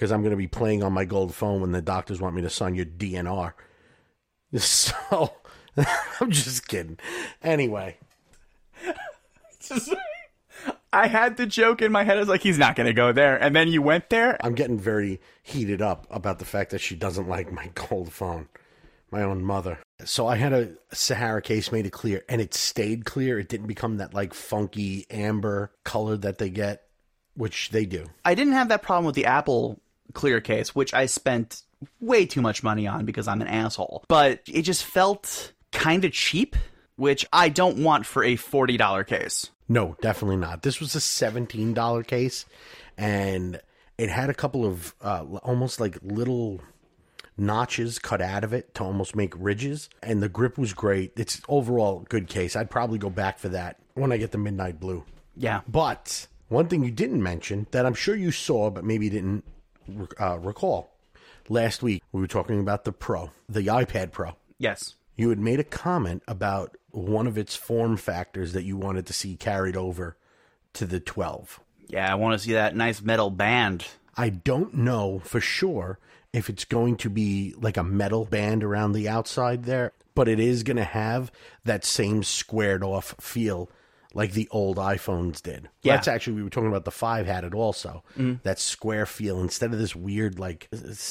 Because 0.00 0.12
I'm 0.12 0.22
going 0.22 0.30
to 0.30 0.36
be 0.38 0.46
playing 0.46 0.82
on 0.82 0.94
my 0.94 1.04
gold 1.04 1.34
phone 1.34 1.60
when 1.60 1.72
the 1.72 1.82
doctors 1.82 2.22
want 2.22 2.34
me 2.34 2.40
to 2.40 2.48
sign 2.48 2.74
your 2.74 2.86
DNR. 2.86 3.52
So, 4.58 5.34
I'm 6.20 6.30
just 6.30 6.66
kidding. 6.66 6.98
Anyway, 7.42 7.98
I 10.92 11.06
had 11.06 11.36
the 11.36 11.46
joke 11.46 11.82
in 11.82 11.92
my 11.92 12.02
head. 12.02 12.16
I 12.16 12.20
was 12.20 12.30
like, 12.30 12.42
he's 12.42 12.58
not 12.58 12.76
going 12.76 12.86
to 12.86 12.94
go 12.94 13.12
there. 13.12 13.36
And 13.36 13.54
then 13.54 13.68
you 13.68 13.82
went 13.82 14.08
there. 14.08 14.38
I'm 14.42 14.54
getting 14.54 14.78
very 14.78 15.20
heated 15.42 15.82
up 15.82 16.06
about 16.10 16.38
the 16.38 16.46
fact 16.46 16.70
that 16.70 16.80
she 16.80 16.96
doesn't 16.96 17.28
like 17.28 17.52
my 17.52 17.70
gold 17.74 18.10
phone, 18.10 18.48
my 19.12 19.22
own 19.22 19.44
mother. 19.44 19.78
So 20.04 20.26
I 20.26 20.36
had 20.36 20.54
a 20.54 20.72
Sahara 20.92 21.42
case 21.42 21.70
made 21.70 21.84
it 21.84 21.92
clear, 21.92 22.24
and 22.26 22.40
it 22.40 22.54
stayed 22.54 23.04
clear. 23.04 23.38
It 23.38 23.50
didn't 23.50 23.66
become 23.66 23.98
that 23.98 24.14
like 24.14 24.32
funky 24.32 25.06
amber 25.10 25.72
color 25.84 26.16
that 26.16 26.38
they 26.38 26.48
get, 26.48 26.84
which 27.34 27.68
they 27.68 27.84
do. 27.84 28.06
I 28.24 28.34
didn't 28.34 28.54
have 28.54 28.70
that 28.70 28.82
problem 28.82 29.04
with 29.04 29.14
the 29.14 29.26
Apple 29.26 29.78
clear 30.14 30.40
case, 30.40 30.74
which 30.74 30.94
I 30.94 31.06
spent 31.06 31.62
way 32.00 32.26
too 32.26 32.42
much 32.42 32.62
money 32.62 32.86
on 32.86 33.04
because 33.04 33.28
I'm 33.28 33.40
an 33.40 33.48
asshole. 33.48 34.04
But 34.08 34.40
it 34.46 34.62
just 34.62 34.84
felt 34.84 35.52
kind 35.72 36.04
of 36.04 36.12
cheap, 36.12 36.56
which 36.96 37.26
I 37.32 37.48
don't 37.48 37.82
want 37.82 38.06
for 38.06 38.22
a 38.22 38.36
$40 38.36 39.06
case. 39.06 39.50
No, 39.70 39.96
definitely 40.00 40.36
not. 40.36 40.62
This 40.62 40.80
was 40.80 40.96
a 40.96 41.00
seventeen 41.00 41.74
dollar 41.74 42.02
case, 42.02 42.44
and 42.98 43.60
it 43.96 44.10
had 44.10 44.28
a 44.28 44.34
couple 44.34 44.66
of 44.66 44.96
uh, 45.00 45.24
almost 45.44 45.78
like 45.78 45.96
little 46.02 46.60
notches 47.38 48.00
cut 48.00 48.20
out 48.20 48.42
of 48.42 48.52
it 48.52 48.74
to 48.74 48.82
almost 48.82 49.14
make 49.14 49.32
ridges, 49.36 49.88
and 50.02 50.20
the 50.20 50.28
grip 50.28 50.58
was 50.58 50.72
great. 50.72 51.12
It's 51.16 51.40
overall 51.48 52.04
good 52.08 52.26
case. 52.26 52.56
I'd 52.56 52.68
probably 52.68 52.98
go 52.98 53.10
back 53.10 53.38
for 53.38 53.48
that 53.50 53.76
when 53.94 54.10
I 54.10 54.16
get 54.16 54.32
the 54.32 54.38
midnight 54.38 54.80
blue. 54.80 55.04
Yeah. 55.36 55.60
But 55.68 56.26
one 56.48 56.66
thing 56.66 56.82
you 56.82 56.90
didn't 56.90 57.22
mention 57.22 57.68
that 57.70 57.86
I'm 57.86 57.94
sure 57.94 58.16
you 58.16 58.32
saw, 58.32 58.70
but 58.70 58.84
maybe 58.84 59.08
didn't 59.08 59.44
uh, 60.20 60.38
recall. 60.38 60.92
Last 61.48 61.82
week 61.82 62.02
we 62.12 62.20
were 62.20 62.26
talking 62.26 62.60
about 62.60 62.84
the 62.84 62.92
Pro, 62.92 63.30
the 63.48 63.62
iPad 63.62 64.12
Pro. 64.12 64.36
Yes. 64.58 64.94
You 65.16 65.30
had 65.30 65.38
made 65.38 65.60
a 65.60 65.64
comment 65.64 66.22
about 66.28 66.76
one 66.90 67.26
of 67.26 67.36
its 67.36 67.56
form 67.56 67.96
factors 67.96 68.52
that 68.52 68.64
you 68.64 68.76
wanted 68.76 69.06
to 69.06 69.12
see 69.12 69.36
carried 69.36 69.76
over 69.76 70.16
to 70.74 70.86
the 70.86 71.00
12. 71.00 71.60
Yeah, 71.88 72.10
I 72.10 72.14
want 72.14 72.38
to 72.38 72.44
see 72.44 72.52
that 72.52 72.76
nice 72.76 73.02
metal 73.02 73.30
band. 73.30 73.86
I 74.16 74.28
don't 74.28 74.74
know 74.74 75.20
for 75.24 75.40
sure 75.40 75.98
if 76.32 76.48
it's 76.48 76.64
going 76.64 76.96
to 76.98 77.10
be 77.10 77.54
like 77.60 77.76
a 77.76 77.82
metal 77.82 78.24
band 78.24 78.62
around 78.62 78.92
the 78.92 79.08
outside 79.08 79.64
there, 79.64 79.92
but 80.14 80.28
it 80.28 80.38
is 80.38 80.62
going 80.62 80.76
to 80.76 80.84
have 80.84 81.32
that 81.64 81.84
same 81.84 82.22
squared 82.22 82.84
off 82.84 83.14
feel 83.20 83.68
like 84.14 84.32
the 84.32 84.48
old 84.50 84.76
iPhones 84.76 85.40
did. 85.42 85.68
Yeah. 85.82 85.94
That's 85.94 86.08
actually, 86.08 86.34
we 86.34 86.42
were 86.42 86.50
talking 86.50 86.68
about 86.68 86.84
the 86.84 86.90
5 86.90 87.26
had 87.26 87.44
it 87.44 87.54
also. 87.54 88.02
Mm-hmm. 88.18 88.34
That 88.42 88.58
square 88.58 89.06
feel 89.06 89.40
instead 89.40 89.72
of 89.72 89.78
this 89.78 89.94
weird, 89.94 90.38
like, 90.38 90.68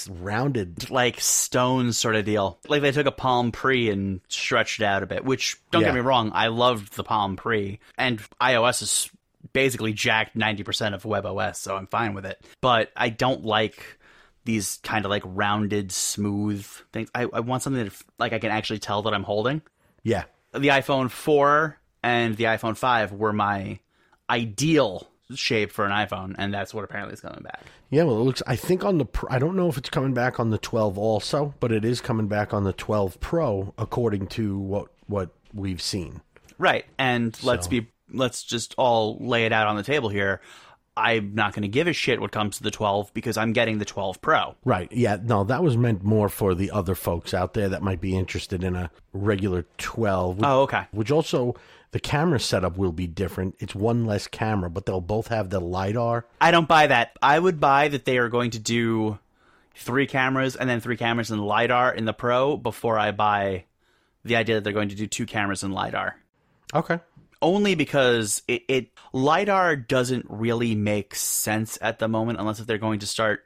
rounded. 0.09 0.89
Like 0.89 1.19
stone 1.19 1.93
sort 1.93 2.15
of 2.15 2.25
deal. 2.25 2.59
Like 2.67 2.81
they 2.81 2.91
took 2.91 3.05
a 3.07 3.11
Palm 3.11 3.51
Pre 3.51 3.89
and 3.89 4.21
stretched 4.27 4.81
it 4.81 4.85
out 4.85 5.03
a 5.03 5.05
bit, 5.05 5.23
which, 5.23 5.57
don't 5.71 5.81
Yeah. 5.81 5.89
get 5.89 5.95
me 5.95 6.01
wrong, 6.01 6.31
I 6.33 6.47
loved 6.47 6.95
the 6.95 7.03
Palm 7.03 7.35
Pre. 7.35 7.79
And 7.97 8.19
iOS 8.41 8.81
is 8.81 9.09
basically 9.53 9.93
jacked 9.93 10.37
90% 10.37 10.93
of 10.93 11.03
WebOS, 11.03 11.55
so 11.55 11.77
I'm 11.77 11.87
fine 11.87 12.13
with 12.13 12.25
it. 12.25 12.43
But 12.61 12.91
I 12.95 13.09
don't 13.09 13.45
like 13.45 13.97
these 14.45 14.79
kind 14.83 15.05
of 15.05 15.09
like 15.11 15.23
rounded, 15.25 15.91
smooth 15.91 16.65
things. 16.91 17.09
I, 17.15 17.27
I 17.31 17.39
want 17.39 17.63
something 17.63 17.83
that 17.83 17.93
like 18.17 18.33
I 18.33 18.39
can 18.39 18.51
actually 18.51 18.79
tell 18.79 19.03
that 19.03 19.13
I'm 19.13 19.23
holding. 19.23 19.61
Yeah. 20.03 20.23
The 20.51 20.69
iPhone 20.69 21.09
4 21.09 21.78
and 22.03 22.37
the 22.37 22.45
iPhone 22.45 22.77
5 22.77 23.11
were 23.13 23.33
my 23.33 23.79
ideal 24.29 25.07
shape 25.35 25.71
for 25.71 25.85
an 25.85 25.91
iPhone, 25.91 26.35
and 26.37 26.53
that's 26.53 26.73
what 26.73 26.83
apparently 26.83 27.13
is 27.13 27.21
coming 27.21 27.43
back. 27.43 27.61
Yeah, 27.89 28.03
well, 28.03 28.17
it 28.17 28.23
looks. 28.23 28.43
I 28.47 28.55
think 28.55 28.83
on 28.83 28.97
the. 28.99 29.05
I 29.29 29.39
don't 29.39 29.55
know 29.55 29.67
if 29.69 29.77
it's 29.77 29.89
coming 29.89 30.13
back 30.13 30.39
on 30.39 30.49
the 30.49 30.57
12 30.57 30.97
also, 30.97 31.53
but 31.59 31.71
it 31.71 31.83
is 31.83 32.01
coming 32.01 32.27
back 32.27 32.53
on 32.53 32.63
the 32.63 32.73
12 32.73 33.19
Pro, 33.19 33.73
according 33.77 34.27
to 34.27 34.57
what 34.59 34.87
what 35.07 35.29
we've 35.53 35.81
seen. 35.81 36.21
Right. 36.57 36.85
And 36.97 37.41
let's 37.43 37.67
be 37.67 37.87
let's 38.11 38.43
just 38.43 38.75
all 38.77 39.17
lay 39.19 39.45
it 39.45 39.53
out 39.53 39.67
on 39.67 39.75
the 39.75 39.83
table 39.83 40.09
here. 40.09 40.41
I'm 40.97 41.33
not 41.33 41.53
going 41.53 41.61
to 41.61 41.69
give 41.69 41.87
a 41.87 41.93
shit 41.93 42.19
what 42.19 42.33
comes 42.33 42.57
to 42.57 42.63
the 42.63 42.71
12 42.71 43.13
because 43.13 43.37
I'm 43.37 43.53
getting 43.53 43.77
the 43.77 43.85
12 43.85 44.19
Pro. 44.21 44.55
Right. 44.65 44.91
Yeah. 44.91 45.17
No, 45.23 45.45
that 45.45 45.63
was 45.63 45.77
meant 45.77 46.03
more 46.03 46.27
for 46.27 46.53
the 46.53 46.71
other 46.71 46.93
folks 46.93 47.33
out 47.33 47.53
there 47.53 47.69
that 47.69 47.81
might 47.81 48.01
be 48.01 48.17
interested 48.17 48.65
in 48.65 48.75
a 48.75 48.91
regular 49.13 49.65
12. 49.77 50.37
Which, 50.37 50.45
Oh, 50.45 50.61
okay. 50.63 50.87
Which 50.91 51.09
also 51.09 51.55
the 51.91 51.99
camera 51.99 52.39
setup 52.39 52.77
will 52.77 52.91
be 52.91 53.07
different. 53.07 53.55
It's 53.59 53.73
one 53.73 54.05
less 54.05 54.27
camera, 54.27 54.69
but 54.69 54.85
they'll 54.85 55.01
both 55.01 55.27
have 55.27 55.49
the 55.49 55.59
lidar. 55.59 56.25
I 56.39 56.51
don't 56.51 56.67
buy 56.67 56.87
that. 56.87 57.17
I 57.21 57.39
would 57.39 57.59
buy 57.59 57.87
that 57.87 58.05
they 58.05 58.17
are 58.17 58.29
going 58.29 58.51
to 58.51 58.59
do 58.59 59.17
three 59.75 60.05
cameras 60.05 60.55
and 60.55 60.69
then 60.69 60.81
three 60.81 60.97
cameras 60.97 61.31
and 61.31 61.43
LiDAR 61.43 61.93
in 61.93 62.05
the 62.05 62.13
Pro 62.13 62.57
before 62.57 62.99
I 62.99 63.11
buy 63.11 63.65
the 64.23 64.35
idea 64.35 64.55
that 64.55 64.63
they're 64.63 64.73
going 64.73 64.89
to 64.89 64.95
do 64.95 65.07
two 65.07 65.25
cameras 65.25 65.63
and 65.63 65.73
LiDAR. 65.73 66.17
Okay. 66.73 66.99
Only 67.41 67.75
because 67.75 68.43
it, 68.47 68.63
it 68.67 68.89
LiDAR 69.13 69.77
doesn't 69.77 70.25
really 70.29 70.75
make 70.75 71.15
sense 71.15 71.77
at 71.81 71.99
the 71.99 72.07
moment 72.07 72.39
unless 72.39 72.59
if 72.59 72.67
they're 72.67 72.77
going 72.77 72.99
to 72.99 73.07
start 73.07 73.45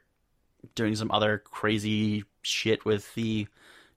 doing 0.74 0.96
some 0.96 1.10
other 1.12 1.38
crazy 1.38 2.24
shit 2.42 2.84
with 2.84 3.14
the 3.14 3.46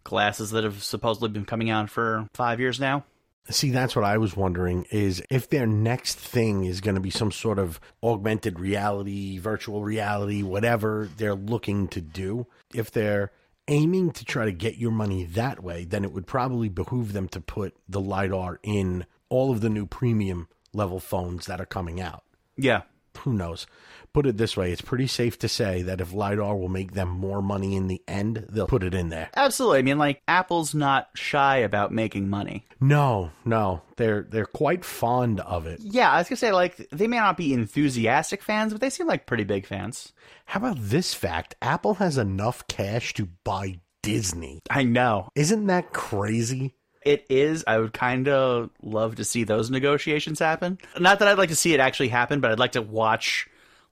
glasses 0.03 0.51
that 0.51 0.63
have 0.63 0.83
supposedly 0.83 1.29
been 1.29 1.45
coming 1.45 1.69
out 1.69 1.89
for 1.89 2.27
five 2.33 2.59
years 2.59 2.79
now. 2.79 3.03
See, 3.49 3.71
that's 3.71 3.95
what 3.95 4.03
I 4.03 4.17
was 4.17 4.35
wondering 4.35 4.85
is 4.91 5.23
if 5.29 5.49
their 5.49 5.65
next 5.65 6.17
thing 6.17 6.65
is 6.65 6.81
going 6.81 6.95
to 6.95 7.01
be 7.01 7.09
some 7.09 7.31
sort 7.31 7.59
of 7.59 7.79
augmented 8.03 8.59
reality, 8.59 9.37
virtual 9.37 9.83
reality, 9.83 10.43
whatever 10.43 11.09
they're 11.17 11.35
looking 11.35 11.87
to 11.89 12.01
do. 12.01 12.47
If 12.73 12.91
they're 12.91 13.31
aiming 13.67 14.11
to 14.11 14.25
try 14.25 14.45
to 14.45 14.51
get 14.51 14.77
your 14.77 14.91
money 14.91 15.23
that 15.23 15.63
way, 15.63 15.85
then 15.85 16.03
it 16.03 16.11
would 16.11 16.27
probably 16.27 16.69
behoove 16.69 17.13
them 17.13 17.27
to 17.29 17.41
put 17.41 17.75
the 17.87 18.01
LiDAR 18.01 18.59
in 18.63 19.05
all 19.29 19.51
of 19.51 19.61
the 19.61 19.69
new 19.69 19.85
premium 19.85 20.47
level 20.73 20.99
phones 20.99 21.45
that 21.45 21.61
are 21.61 21.65
coming 21.65 21.99
out. 22.01 22.23
Yeah. 22.57 22.83
Who 23.19 23.33
knows? 23.33 23.65
Put 24.13 24.25
it 24.25 24.37
this 24.37 24.57
way, 24.57 24.71
it's 24.71 24.81
pretty 24.81 25.05
safe 25.07 25.37
to 25.39 25.47
say 25.47 25.83
that 25.83 26.01
if 26.01 26.11
LiDAR 26.11 26.55
will 26.55 26.69
make 26.69 26.93
them 26.93 27.09
more 27.09 27.41
money 27.41 27.75
in 27.75 27.87
the 27.87 28.01
end, 28.07 28.45
they'll 28.49 28.65
put 28.65 28.83
it 28.83 28.95
in 28.95 29.09
there. 29.09 29.29
Absolutely. 29.35 29.79
I 29.79 29.81
mean, 29.83 29.99
like 29.99 30.23
Apple's 30.27 30.73
not 30.73 31.09
shy 31.13 31.57
about 31.57 31.91
making 31.91 32.27
money. 32.27 32.65
No, 32.79 33.31
no. 33.45 33.81
They're 33.97 34.23
they're 34.29 34.45
quite 34.45 34.83
fond 34.83 35.39
of 35.41 35.67
it. 35.67 35.79
Yeah, 35.81 36.11
I 36.11 36.17
was 36.17 36.29
gonna 36.29 36.37
say 36.37 36.51
like 36.51 36.87
they 36.91 37.07
may 37.07 37.17
not 37.17 37.37
be 37.37 37.53
enthusiastic 37.53 38.41
fans, 38.41 38.71
but 38.73 38.81
they 38.81 38.89
seem 38.89 39.05
like 39.07 39.27
pretty 39.27 39.43
big 39.43 39.67
fans. 39.67 40.13
How 40.45 40.59
about 40.59 40.77
this 40.79 41.13
fact? 41.13 41.55
Apple 41.61 41.95
has 41.95 42.17
enough 42.17 42.67
cash 42.67 43.13
to 43.15 43.27
buy 43.43 43.79
Disney. 44.01 44.61
I 44.69 44.83
know 44.83 45.29
Isn't 45.35 45.67
that 45.67 45.91
crazy? 45.93 46.73
it 47.05 47.25
is. 47.29 47.63
I 47.67 47.77
would 47.77 47.93
kind 47.93 48.27
of 48.27 48.69
love 48.81 49.15
to 49.15 49.23
see 49.23 49.43
those 49.43 49.69
negotiations 49.69 50.39
happen. 50.39 50.77
Not 50.99 51.19
that 51.19 51.27
I'd 51.27 51.37
like 51.37 51.49
to 51.49 51.55
see 51.55 51.73
it 51.73 51.79
actually 51.79 52.09
happen, 52.09 52.39
but 52.41 52.51
I'd 52.51 52.59
like 52.59 52.73
to 52.73 52.81
watch 52.81 53.47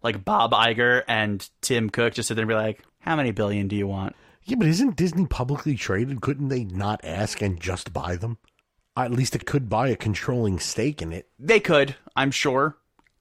like 0.05 0.23
Bob 0.23 0.51
Iger 0.51 1.03
and 1.07 1.47
Tim 1.61 1.89
Cook 1.89 2.13
just 2.13 2.29
sit 2.29 2.35
there 2.35 2.43
and 2.43 2.49
be 2.49 2.55
like, 2.55 2.81
"How 2.99 3.17
many 3.17 3.31
billion 3.31 3.67
do 3.67 3.75
you 3.75 3.87
want?" 3.87 4.15
Yeah, 4.43 4.55
but 4.57 4.67
isn't 4.67 4.95
Disney 4.95 5.25
publicly 5.25 5.75
traded? 5.75 6.21
Couldn't 6.21 6.49
they 6.49 6.63
not 6.63 7.01
ask 7.03 7.41
and 7.41 7.59
just 7.59 7.91
buy 7.91 8.15
them? 8.15 8.37
At 8.95 9.11
least 9.11 9.35
it 9.35 9.45
could 9.45 9.67
buy 9.67 9.89
a 9.89 9.95
controlling 9.95 10.59
stake 10.59 11.01
in 11.01 11.11
it. 11.11 11.27
They 11.37 11.59
could, 11.59 11.95
I'm 12.15 12.31
sure. 12.31 12.77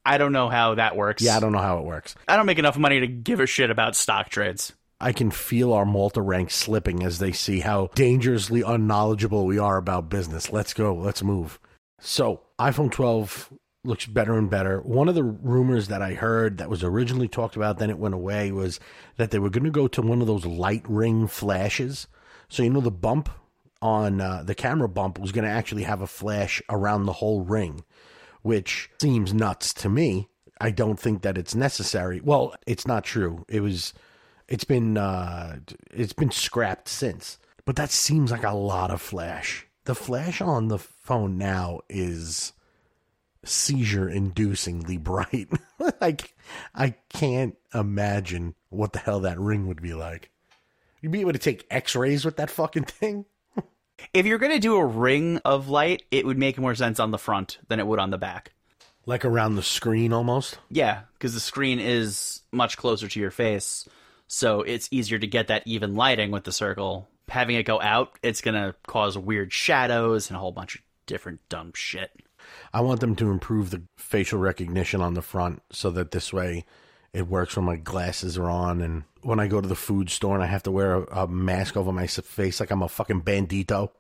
I 0.07 0.18
don't 0.18 0.33
know 0.33 0.49
how 0.49 0.75
that 0.75 0.97
works. 0.97 1.23
Yeah, 1.23 1.37
I 1.37 1.40
don't 1.40 1.53
know 1.53 1.59
how 1.59 1.79
it 1.79 1.85
works. 1.85 2.14
I 2.29 2.37
don't 2.37 2.47
make 2.47 2.59
enough 2.59 2.77
money 2.77 3.01
to 3.01 3.07
give 3.07 3.40
a 3.40 3.47
shit 3.47 3.70
about 3.70 3.97
stock 3.97 4.29
trades. 4.29 4.75
I 5.01 5.12
can 5.12 5.31
feel 5.31 5.73
our 5.73 5.87
Malta 5.87 6.20
ranks 6.23 6.55
slipping 6.55 7.03
as 7.03 7.18
they 7.18 7.33
see 7.33 7.61
how 7.61 7.88
dangerously 7.94 8.62
unknowledgeable 8.62 9.47
we 9.47 9.59
are 9.59 9.79
about 9.79 10.09
business. 10.09 10.53
Let's 10.53 10.75
go. 10.75 10.94
Let's 10.94 11.23
move. 11.23 11.59
So, 12.01 12.42
iPhone 12.59 12.92
12 12.92 13.51
looks 13.85 14.07
better 14.07 14.37
and 14.37 14.51
better. 14.51 14.81
One 14.81 15.09
of 15.09 15.14
the 15.14 15.23
rumors 15.23 15.88
that 15.88 16.03
I 16.03 16.14
heard 16.14 16.59
that 16.59 16.70
was 16.70 16.83
originally 16.83 17.29
talked 17.29 17.57
about, 17.57 17.79
then 17.79 17.90
it 17.90 17.99
went 17.99 18.14
away, 18.14 18.51
was 18.51 18.81
that 19.16 19.31
they 19.31 19.38
were 19.38 19.51
going 19.51 19.64
to 19.64 19.70
go 19.70 19.88
to 19.88 20.03
one 20.03 20.20
of 20.20 20.27
those 20.27 20.47
light 20.47 20.85
ring 20.88 21.27
flashes. 21.27 22.07
So, 22.49 22.62
you 22.62 22.70
know, 22.70 22.81
the 22.81 22.90
bump 22.90 23.29
on 23.83 24.20
uh, 24.20 24.42
the 24.42 24.55
camera 24.55 24.88
bump 24.88 25.18
was 25.18 25.33
going 25.33 25.44
to 25.44 25.51
actually 25.51 25.83
have 25.83 26.01
a 26.01 26.07
flash 26.07 26.62
around 26.70 27.05
the 27.05 27.12
whole 27.12 27.42
ring, 27.42 27.85
which 28.42 28.90
seems 29.01 29.35
nuts 29.35 29.75
to 29.75 29.88
me. 29.88 30.29
I 30.61 30.70
don't 30.70 30.99
think 30.99 31.23
that 31.23 31.37
it's 31.37 31.55
necessary. 31.55 32.20
Well, 32.20 32.55
it's 32.66 32.87
not 32.87 33.05
true. 33.05 33.44
It 33.49 33.61
was 33.61 33.92
it's 34.49 34.64
been 34.64 34.97
uh 34.97 35.59
it's 35.90 36.12
been 36.12 36.31
scrapped 36.31 36.88
since. 36.88 37.38
But 37.66 37.77
that 37.77 37.90
seems 37.90 38.31
like 38.31 38.44
a 38.44 38.53
lot 38.53 38.90
of 38.90 39.01
flash. 39.01 39.66
The 39.85 39.94
flash 39.94 40.40
on 40.40 40.68
the 40.68 40.79
phone 40.79 41.38
now 41.38 41.81
is 41.88 42.53
seizure 43.44 44.09
inducingly 44.09 45.02
bright. 45.02 45.48
like 46.00 46.35
I 46.74 46.94
can't 47.09 47.57
imagine 47.72 48.54
what 48.70 48.92
the 48.92 48.98
hell 48.98 49.20
that 49.20 49.38
ring 49.38 49.66
would 49.66 49.83
be 49.83 49.94
like. 49.94 50.30
You'd 51.00 51.12
be 51.12 51.20
able 51.20 51.33
to 51.33 51.38
take 51.38 51.66
x-rays 51.70 52.24
with 52.24 52.37
that 52.37 52.50
fucking 52.50 52.85
thing? 52.85 53.26
If 54.12 54.26
you're 54.26 54.38
going 54.38 54.52
to 54.52 54.59
do 54.59 54.74
a 54.76 54.85
ring 54.85 55.40
of 55.44 55.68
light, 55.68 56.02
it 56.11 56.26
would 56.26 56.37
make 56.37 56.59
more 56.59 56.74
sense 56.74 56.98
on 56.98 57.12
the 57.12 57.16
front 57.16 57.59
than 57.68 57.78
it 57.78 57.87
would 57.87 58.00
on 58.00 58.11
the 58.11 58.18
back. 58.18 58.52
Like 59.07 59.24
around 59.24 59.54
the 59.54 59.62
screen 59.62 60.12
almost? 60.12 60.59
Yeah, 60.68 61.02
because 61.14 61.33
the 61.33 61.40
screen 61.40 61.78
is 61.78 62.42
much 62.50 62.76
closer 62.76 63.07
to 63.07 63.20
your 63.20 63.30
face, 63.30 63.88
so 64.26 64.62
it's 64.62 64.88
easier 64.90 65.18
to 65.18 65.26
get 65.26 65.46
that 65.46 65.62
even 65.66 65.94
lighting 65.94 66.33
with 66.33 66.44
the 66.44 66.52
circle. 66.52 67.09
Having 67.28 67.57
it 67.57 67.62
go 67.62 67.80
out, 67.80 68.18
it's 68.22 68.40
going 68.40 68.54
to 68.54 68.74
cause 68.87 69.16
weird 69.16 69.52
shadows 69.52 70.28
and 70.28 70.37
a 70.37 70.40
whole 70.40 70.52
bunch 70.52 70.74
of 70.74 70.83
different 71.07 71.40
dumb 71.48 71.72
shit. 71.74 72.11
I 72.72 72.80
want 72.80 73.00
them 73.00 73.16
to 73.16 73.30
improve 73.30 73.70
the 73.70 73.83
facial 73.96 74.38
recognition 74.38 75.00
on 75.00 75.14
the 75.14 75.22
front 75.22 75.62
so 75.70 75.90
that 75.90 76.11
this 76.11 76.33
way 76.33 76.64
it 77.12 77.28
works 77.28 77.57
when 77.57 77.64
my 77.64 77.76
glasses 77.76 78.37
are 78.37 78.50
on 78.50 78.80
and 78.80 79.04
when 79.22 79.40
I 79.40 79.46
go 79.46 79.61
to 79.61 79.68
the 79.68 79.74
food 79.76 80.11
store 80.11 80.35
and 80.35 80.42
I 80.42 80.46
have 80.48 80.64
to 80.64 80.70
wear 80.70 80.94
a, 80.96 81.22
a 81.22 81.28
mask 81.28 81.76
over 81.76 81.92
my 81.92 82.07
face 82.07 82.61
like 82.61 82.70
I'm 82.70 82.83
a 82.83 82.88
fucking 82.88 83.22
bandito. 83.22 83.90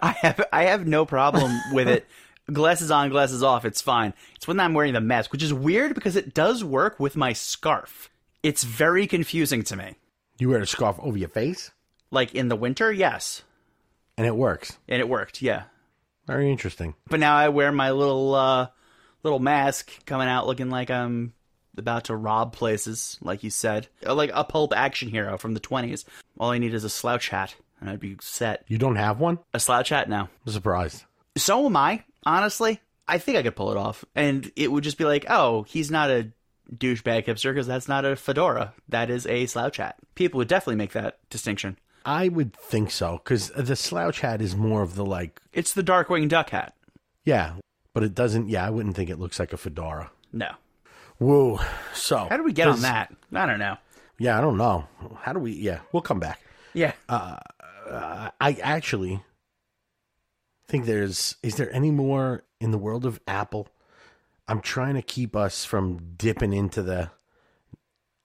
I 0.00 0.12
have 0.12 0.44
I 0.52 0.64
have 0.64 0.86
no 0.86 1.04
problem 1.04 1.52
with 1.72 1.88
it. 1.88 2.06
Glasses 2.52 2.90
on, 2.90 3.08
glasses 3.08 3.42
off, 3.42 3.64
it's 3.64 3.80
fine. 3.80 4.12
It's 4.36 4.46
when 4.46 4.60
I'm 4.60 4.74
wearing 4.74 4.92
the 4.92 5.00
mask, 5.00 5.32
which 5.32 5.42
is 5.42 5.54
weird 5.54 5.94
because 5.94 6.14
it 6.14 6.34
does 6.34 6.62
work 6.62 7.00
with 7.00 7.16
my 7.16 7.32
scarf. 7.32 8.10
It's 8.42 8.64
very 8.64 9.06
confusing 9.06 9.62
to 9.64 9.76
me. 9.76 9.94
You 10.38 10.50
wear 10.50 10.60
a 10.60 10.66
scarf 10.66 10.98
over 11.00 11.16
your 11.16 11.30
face 11.30 11.70
Like 12.10 12.34
in 12.34 12.48
the 12.48 12.56
winter, 12.56 12.92
yes. 12.92 13.44
and 14.18 14.26
it 14.26 14.36
works. 14.36 14.76
And 14.86 15.00
it 15.00 15.08
worked, 15.08 15.40
yeah. 15.40 15.64
Very 16.26 16.50
interesting. 16.50 16.94
But 17.08 17.20
now 17.20 17.36
I 17.36 17.48
wear 17.48 17.72
my 17.72 17.90
little 17.90 18.34
uh 18.34 18.68
little 19.22 19.38
mask 19.38 20.04
coming 20.06 20.28
out 20.28 20.46
looking 20.46 20.70
like 20.70 20.90
I'm 20.90 21.34
about 21.76 22.04
to 22.04 22.16
rob 22.16 22.52
places, 22.52 23.18
like 23.20 23.42
you 23.42 23.50
said. 23.50 23.88
Like 24.02 24.30
a 24.32 24.44
pulp 24.44 24.72
action 24.76 25.08
hero 25.08 25.38
from 25.38 25.54
the 25.54 25.60
twenties. 25.60 26.04
All 26.38 26.50
I 26.50 26.58
need 26.58 26.74
is 26.74 26.84
a 26.84 26.90
slouch 26.90 27.28
hat 27.28 27.54
and 27.80 27.90
I'd 27.90 28.00
be 28.00 28.16
set. 28.20 28.64
You 28.68 28.78
don't 28.78 28.96
have 28.96 29.20
one? 29.20 29.38
A 29.52 29.60
slouch 29.60 29.90
hat 29.90 30.08
now. 30.08 30.28
I'm 30.46 30.52
surprised. 30.52 31.04
So 31.36 31.66
am 31.66 31.76
I, 31.76 32.04
honestly. 32.24 32.80
I 33.06 33.18
think 33.18 33.36
I 33.36 33.42
could 33.42 33.56
pull 33.56 33.70
it 33.70 33.76
off. 33.76 34.04
And 34.14 34.50
it 34.56 34.72
would 34.72 34.84
just 34.84 34.96
be 34.96 35.04
like, 35.04 35.26
oh, 35.28 35.64
he's 35.64 35.90
not 35.90 36.10
a 36.10 36.30
douchebag 36.74 37.26
hipster 37.26 37.50
because 37.50 37.66
that's 37.66 37.88
not 37.88 38.06
a 38.06 38.16
fedora. 38.16 38.72
That 38.88 39.10
is 39.10 39.26
a 39.26 39.44
slouch 39.44 39.76
hat. 39.76 39.96
People 40.14 40.38
would 40.38 40.48
definitely 40.48 40.76
make 40.76 40.92
that 40.92 41.18
distinction. 41.28 41.78
I 42.04 42.28
would 42.28 42.54
think 42.54 42.90
so 42.90 43.20
because 43.22 43.48
the 43.50 43.76
slouch 43.76 44.20
hat 44.20 44.40
is 44.42 44.54
more 44.54 44.82
of 44.82 44.94
the 44.94 45.04
like, 45.04 45.40
It's 45.52 45.72
the 45.72 45.82
Darkwing 45.82 46.28
Duck 46.28 46.50
hat. 46.50 46.74
yeah, 47.24 47.54
but 47.92 48.02
it 48.02 48.14
doesn't. 48.14 48.48
Yeah, 48.48 48.66
I 48.66 48.70
wouldn't 48.70 48.96
think 48.96 49.08
it 49.10 49.18
looks 49.18 49.38
like 49.38 49.52
a 49.52 49.56
fedora. 49.56 50.10
No. 50.32 50.50
Whoa. 51.18 51.60
So 51.94 52.26
How 52.28 52.36
do 52.36 52.42
we 52.42 52.52
get 52.52 52.68
on 52.68 52.80
that? 52.82 53.14
I 53.32 53.46
don't 53.46 53.58
know. 53.60 53.76
Yeah, 54.18 54.36
I 54.36 54.40
don't 54.40 54.56
know. 54.58 54.86
How 55.20 55.32
do 55.32 55.38
we? 55.38 55.52
Yeah, 55.52 55.80
we'll 55.92 56.02
come 56.02 56.18
back. 56.20 56.40
Yeah. 56.72 56.92
Uh, 57.08 57.36
I 58.40 58.58
actually 58.62 59.22
think 60.68 60.86
there's. 60.86 61.36
Is 61.42 61.56
there 61.56 61.72
any 61.72 61.90
more 61.90 62.44
in 62.60 62.70
the 62.72 62.78
world 62.78 63.06
of 63.06 63.20
Apple? 63.26 63.68
I'm 64.48 64.60
trying 64.60 64.94
to 64.94 65.02
keep 65.02 65.34
us 65.36 65.64
from 65.64 66.14
dipping 66.16 66.52
into 66.52 66.82
the 66.82 67.10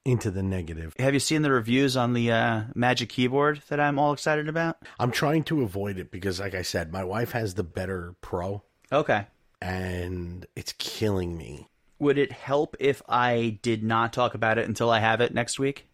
into 0.09 0.31
the 0.31 0.43
negative. 0.43 0.93
Have 0.99 1.13
you 1.13 1.19
seen 1.19 1.41
the 1.41 1.51
reviews 1.51 1.95
on 1.97 2.13
the 2.13 2.31
uh, 2.31 2.61
Magic 2.75 3.09
Keyboard 3.09 3.61
that 3.69 3.79
I'm 3.79 3.99
all 3.99 4.13
excited 4.13 4.47
about? 4.49 4.77
I'm 4.99 5.11
trying 5.11 5.43
to 5.45 5.61
avoid 5.63 5.97
it 5.97 6.11
because, 6.11 6.39
like 6.39 6.55
I 6.55 6.61
said, 6.63 6.91
my 6.91 7.03
wife 7.03 7.31
has 7.31 7.53
the 7.53 7.63
better 7.63 8.15
Pro, 8.21 8.63
Okay. 8.91 9.27
and 9.61 10.45
it's 10.55 10.73
killing 10.77 11.37
me. 11.37 11.67
Would 11.99 12.17
it 12.17 12.31
help 12.31 12.75
if 12.79 13.01
I 13.09 13.59
did 13.61 13.83
not 13.83 14.13
talk 14.13 14.33
about 14.33 14.57
it 14.57 14.67
until 14.67 14.89
I 14.89 14.99
have 14.99 15.21
it 15.21 15.33
next 15.33 15.59
week? 15.59 15.85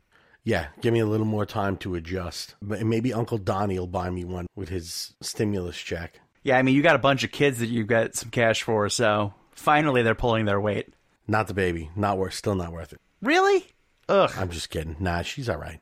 Yeah, 0.43 0.67
give 0.79 0.93
me 0.93 0.99
a 0.99 1.05
little 1.07 1.25
more 1.25 1.45
time 1.47 1.75
to 1.77 1.95
adjust. 1.95 2.53
But 2.61 2.83
maybe 2.83 3.11
Uncle 3.11 3.39
Donnie 3.39 3.79
will 3.79 3.87
buy 3.87 4.11
me 4.11 4.23
one 4.23 4.45
with 4.55 4.69
his 4.69 5.15
stimulus 5.21 5.75
check. 5.77 6.19
Yeah, 6.43 6.59
I 6.59 6.61
mean, 6.61 6.75
you 6.75 6.83
got 6.83 6.95
a 6.95 6.99
bunch 6.99 7.23
of 7.23 7.31
kids 7.31 7.57
that 7.57 7.69
you've 7.69 7.87
got 7.87 8.13
some 8.15 8.29
cash 8.29 8.61
for, 8.61 8.87
so 8.87 9.33
finally 9.51 10.03
they're 10.03 10.13
pulling 10.13 10.45
their 10.45 10.61
weight. 10.61 10.93
Not 11.27 11.47
the 11.47 11.55
baby. 11.55 11.89
Not 11.95 12.19
worth. 12.19 12.35
Still 12.35 12.53
not 12.53 12.71
worth 12.71 12.93
it. 12.93 13.01
Really? 13.23 13.65
Ugh. 14.09 14.31
I'm 14.37 14.49
just 14.49 14.69
kidding. 14.69 14.95
Nah, 14.99 15.21
she's 15.21 15.49
all 15.49 15.57
right. 15.57 15.79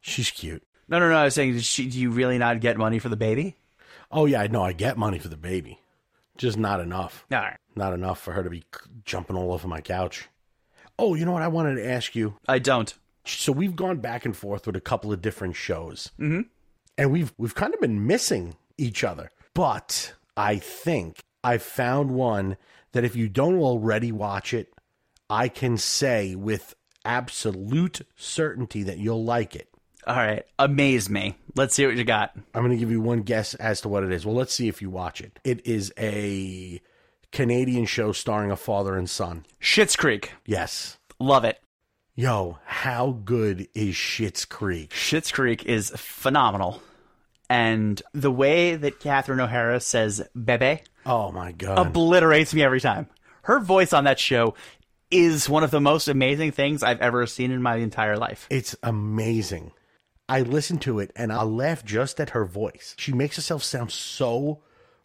She's 0.00 0.30
cute. 0.30 0.62
No, 0.88 0.98
no, 0.98 1.08
no. 1.08 1.16
I 1.16 1.24
was 1.24 1.34
saying, 1.34 1.58
she, 1.60 1.88
do 1.88 1.98
you 1.98 2.10
really 2.10 2.38
not 2.38 2.60
get 2.60 2.76
money 2.76 2.98
for 2.98 3.08
the 3.08 3.16
baby? 3.16 3.56
Oh 4.10 4.26
yeah, 4.26 4.40
I 4.40 4.46
know. 4.46 4.62
I 4.62 4.72
get 4.72 4.96
money 4.96 5.18
for 5.18 5.28
the 5.28 5.36
baby, 5.36 5.80
just 6.36 6.56
not 6.56 6.80
enough. 6.80 7.26
All 7.32 7.38
right. 7.38 7.58
Not 7.74 7.92
enough 7.92 8.20
for 8.20 8.32
her 8.32 8.42
to 8.42 8.50
be 8.50 8.64
jumping 9.04 9.36
all 9.36 9.52
over 9.52 9.66
my 9.68 9.80
couch. 9.80 10.28
Oh, 10.98 11.14
you 11.14 11.24
know 11.24 11.32
what? 11.32 11.42
I 11.42 11.48
wanted 11.48 11.76
to 11.76 11.88
ask 11.88 12.14
you. 12.14 12.36
I 12.48 12.58
don't. 12.58 12.94
So 13.24 13.52
we've 13.52 13.76
gone 13.76 13.98
back 13.98 14.24
and 14.24 14.36
forth 14.36 14.66
with 14.66 14.76
a 14.76 14.80
couple 14.80 15.12
of 15.12 15.20
different 15.20 15.56
shows, 15.56 16.12
mm-hmm. 16.18 16.42
and 16.96 17.10
we've 17.10 17.34
we've 17.36 17.54
kind 17.54 17.74
of 17.74 17.80
been 17.80 18.06
missing 18.06 18.56
each 18.78 19.02
other. 19.02 19.30
But 19.52 20.14
I 20.36 20.56
think 20.56 21.18
I 21.42 21.58
found 21.58 22.12
one 22.12 22.56
that 22.92 23.04
if 23.04 23.16
you 23.16 23.28
don't 23.28 23.58
already 23.58 24.12
watch 24.12 24.54
it, 24.54 24.72
I 25.28 25.48
can 25.48 25.76
say 25.76 26.36
with 26.36 26.74
absolute 27.06 28.00
certainty 28.16 28.82
that 28.82 28.98
you'll 28.98 29.24
like 29.24 29.54
it. 29.56 29.68
All 30.06 30.14
right, 30.16 30.44
amaze 30.58 31.08
me. 31.10 31.36
Let's 31.56 31.74
see 31.74 31.84
what 31.86 31.96
you 31.96 32.04
got. 32.04 32.32
I'm 32.54 32.62
going 32.62 32.70
to 32.70 32.76
give 32.76 32.90
you 32.90 33.00
one 33.00 33.22
guess 33.22 33.54
as 33.54 33.80
to 33.80 33.88
what 33.88 34.04
it 34.04 34.12
is. 34.12 34.24
Well, 34.24 34.36
let's 34.36 34.54
see 34.54 34.68
if 34.68 34.80
you 34.80 34.88
watch 34.90 35.20
it. 35.20 35.38
It 35.42 35.66
is 35.66 35.92
a 35.98 36.80
Canadian 37.32 37.86
show 37.86 38.12
starring 38.12 38.50
a 38.52 38.56
father 38.56 38.96
and 38.96 39.10
son. 39.10 39.44
Schitt's 39.60 39.96
Creek. 39.96 40.32
Yes. 40.44 40.98
Love 41.18 41.44
it. 41.44 41.60
Yo, 42.14 42.58
how 42.64 43.18
good 43.24 43.66
is 43.74 43.94
Schitt's 43.94 44.44
Creek? 44.44 44.90
Schitt's 44.90 45.32
Creek 45.32 45.64
is 45.64 45.90
phenomenal. 45.96 46.80
And 47.50 48.00
the 48.14 48.30
way 48.30 48.76
that 48.76 49.00
Catherine 49.00 49.40
O'Hara 49.40 49.80
says 49.80 50.22
bebe 50.34 50.82
Oh 51.04 51.30
my 51.32 51.52
god. 51.52 51.78
obliterates 51.78 52.54
me 52.54 52.62
every 52.62 52.80
time. 52.80 53.08
Her 53.42 53.60
voice 53.60 53.92
on 53.92 54.04
that 54.04 54.18
show 54.18 54.54
is 55.10 55.48
one 55.48 55.64
of 55.64 55.70
the 55.70 55.80
most 55.80 56.08
amazing 56.08 56.52
things 56.52 56.82
I've 56.82 57.00
ever 57.00 57.26
seen 57.26 57.50
in 57.50 57.62
my 57.62 57.76
entire 57.76 58.16
life. 58.16 58.46
It's 58.50 58.76
amazing. 58.82 59.72
I 60.28 60.40
listen 60.40 60.78
to 60.78 60.98
it 60.98 61.12
and 61.14 61.32
I 61.32 61.42
laugh 61.42 61.84
just 61.84 62.20
at 62.20 62.30
her 62.30 62.44
voice. 62.44 62.94
She 62.98 63.12
makes 63.12 63.36
herself 63.36 63.62
sound 63.62 63.92
so 63.92 64.62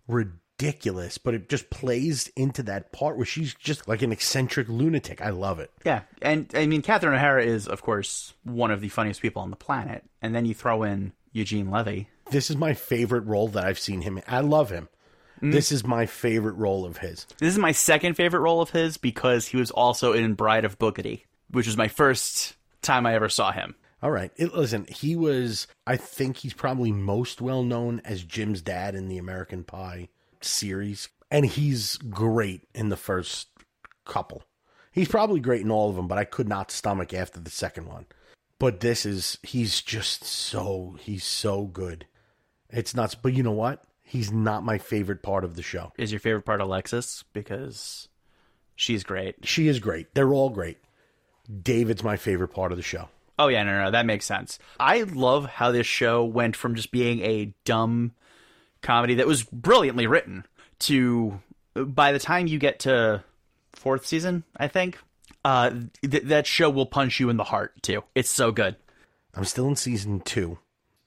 ridiculous, 0.08 1.20
but 1.20 1.36
it 1.36 1.48
just 1.48 1.70
plays 1.70 2.32
into 2.36 2.64
that 2.64 2.92
part 2.92 3.18
where 3.18 3.26
she's 3.26 3.54
just 3.54 3.88
like 3.88 4.02
an 4.02 4.12
eccentric 4.12 4.68
lunatic. 4.68 5.22
I 5.22 5.30
love 5.30 5.60
it. 5.60 5.72
Yeah, 5.86 6.02
and 6.22 6.52
I 6.56 6.66
mean 6.66 6.82
Catherine 6.82 7.14
O'Hara 7.14 7.46
is, 7.46 7.68
of 7.68 7.84
course, 7.84 8.34
one 8.44 8.72
of 8.72 8.82
the 8.82 8.90
funniest 8.90 9.22
people 9.22 9.44
on 9.44 9.52
the 9.52 9.56
planet. 9.56 10.04
And 10.22 10.34
then 10.34 10.46
you 10.46 10.56
throw 10.56 10.82
in 10.84 11.14
Eugene 11.32 11.70
Levy. 11.70 12.10
This 12.32 12.50
is 12.50 12.58
my 12.58 12.74
favorite 12.74 13.26
role 13.26 13.48
that 13.50 13.66
I've 13.66 13.80
seen 13.80 14.02
him 14.02 14.18
in. 14.18 14.24
I 14.28 14.40
love 14.40 14.72
him. 14.72 14.90
Mm. 15.42 15.52
This 15.52 15.72
is 15.72 15.86
my 15.86 16.06
favorite 16.06 16.54
role 16.54 16.86
of 16.86 16.98
his. 16.98 17.26
This 17.40 17.54
is 17.54 17.60
my 17.60 17.72
second 17.72 18.16
favorite 18.16 18.42
role 18.42 18.62
of 18.62 18.70
his 18.70 18.98
because 18.98 19.48
he 19.48 19.58
was 19.58 19.72
also 19.72 20.14
in 20.14 20.34
Bride 20.36 20.66
of 20.66 20.78
Boogedy, 20.78 21.24
which 21.50 21.68
was 21.68 21.78
my 21.78 21.88
first 21.88 22.56
time 22.82 23.06
I 23.06 23.16
ever 23.16 23.30
saw 23.30 23.52
him. 23.52 23.76
All 24.04 24.12
right. 24.12 24.32
It, 24.36 24.54
listen, 24.54 24.86
he 24.90 25.16
was, 25.16 25.68
I 25.86 25.98
think 25.98 26.38
he's 26.38 26.54
probably 26.54 26.92
most 26.92 27.42
well 27.42 27.64
known 27.64 28.02
as 28.04 28.24
Jim's 28.24 28.62
dad 28.62 28.96
in 28.96 29.08
the 29.08 29.18
American 29.18 29.64
Pie 29.64 30.10
series. 30.42 31.10
And 31.30 31.46
he's 31.46 31.98
great 31.98 32.68
in 32.74 32.90
the 32.90 32.98
first 32.98 33.48
couple. 34.06 34.44
He's 34.92 35.08
probably 35.08 35.40
great 35.40 35.62
in 35.62 35.72
all 35.72 35.90
of 35.90 35.96
them, 35.96 36.08
but 36.08 36.18
I 36.18 36.26
could 36.26 36.50
not 36.50 36.72
stomach 36.72 37.14
after 37.14 37.40
the 37.40 37.52
second 37.52 37.88
one. 37.88 38.08
But 38.60 38.82
this 38.82 39.06
is, 39.06 39.40
he's 39.42 39.82
just 39.82 40.24
so, 40.24 40.98
he's 41.00 41.24
so 41.24 41.66
good. 41.66 42.06
It's 42.70 42.94
nuts. 42.96 43.16
But 43.16 43.34
you 43.34 43.44
know 43.44 43.52
what? 43.52 43.84
He's 44.12 44.30
not 44.30 44.66
my 44.66 44.78
favorite 44.78 45.24
part 45.24 45.46
of 45.46 45.56
the 45.56 45.62
show. 45.62 45.94
Is 45.98 46.12
your 46.12 46.20
favorite 46.20 46.42
part 46.42 46.60
Alexis? 46.60 47.24
Because 47.32 48.10
she's 48.76 49.06
great. 49.06 49.48
She 49.48 49.70
is 49.70 49.80
great. 49.80 50.14
They're 50.14 50.34
all 50.34 50.50
great. 50.50 50.80
David's 51.64 52.04
my 52.04 52.18
favorite 52.18 52.50
part 52.50 52.74
of 52.74 52.78
the 52.78 52.84
show. 52.84 53.08
Oh 53.40 53.48
yeah, 53.48 53.64
no, 53.64 53.86
no, 53.86 53.92
that 53.92 54.06
makes 54.06 54.26
sense. 54.26 54.60
I 54.78 55.04
love 55.04 55.46
how 55.46 55.72
this 55.72 55.88
show 55.88 56.26
went 56.26 56.58
from 56.58 56.76
just 56.76 56.92
being 56.92 57.22
a 57.22 57.54
dumb 57.64 58.12
comedy 58.82 59.16
that 59.16 59.28
was 59.28 59.44
brilliantly 59.44 60.08
written 60.08 60.46
to 60.80 61.40
by 61.74 62.12
the 62.12 62.20
time 62.20 62.48
you 62.48 62.60
get 62.60 62.80
to 62.80 63.24
fourth 63.72 64.06
season, 64.06 64.44
I 64.58 64.68
think, 64.68 64.98
uh, 65.46 65.72
th- 66.02 66.24
that 66.24 66.48
show 66.48 66.70
will 66.70 66.86
punch 66.86 67.22
you 67.22 67.30
in 67.30 67.38
the 67.38 67.46
heart 67.46 67.82
too. 67.82 68.04
It's 68.14 68.30
so 68.30 68.52
good. 68.52 68.76
I'm 69.34 69.46
still 69.46 69.70
in 69.70 69.78
season 69.78 70.20
two. 70.20 70.60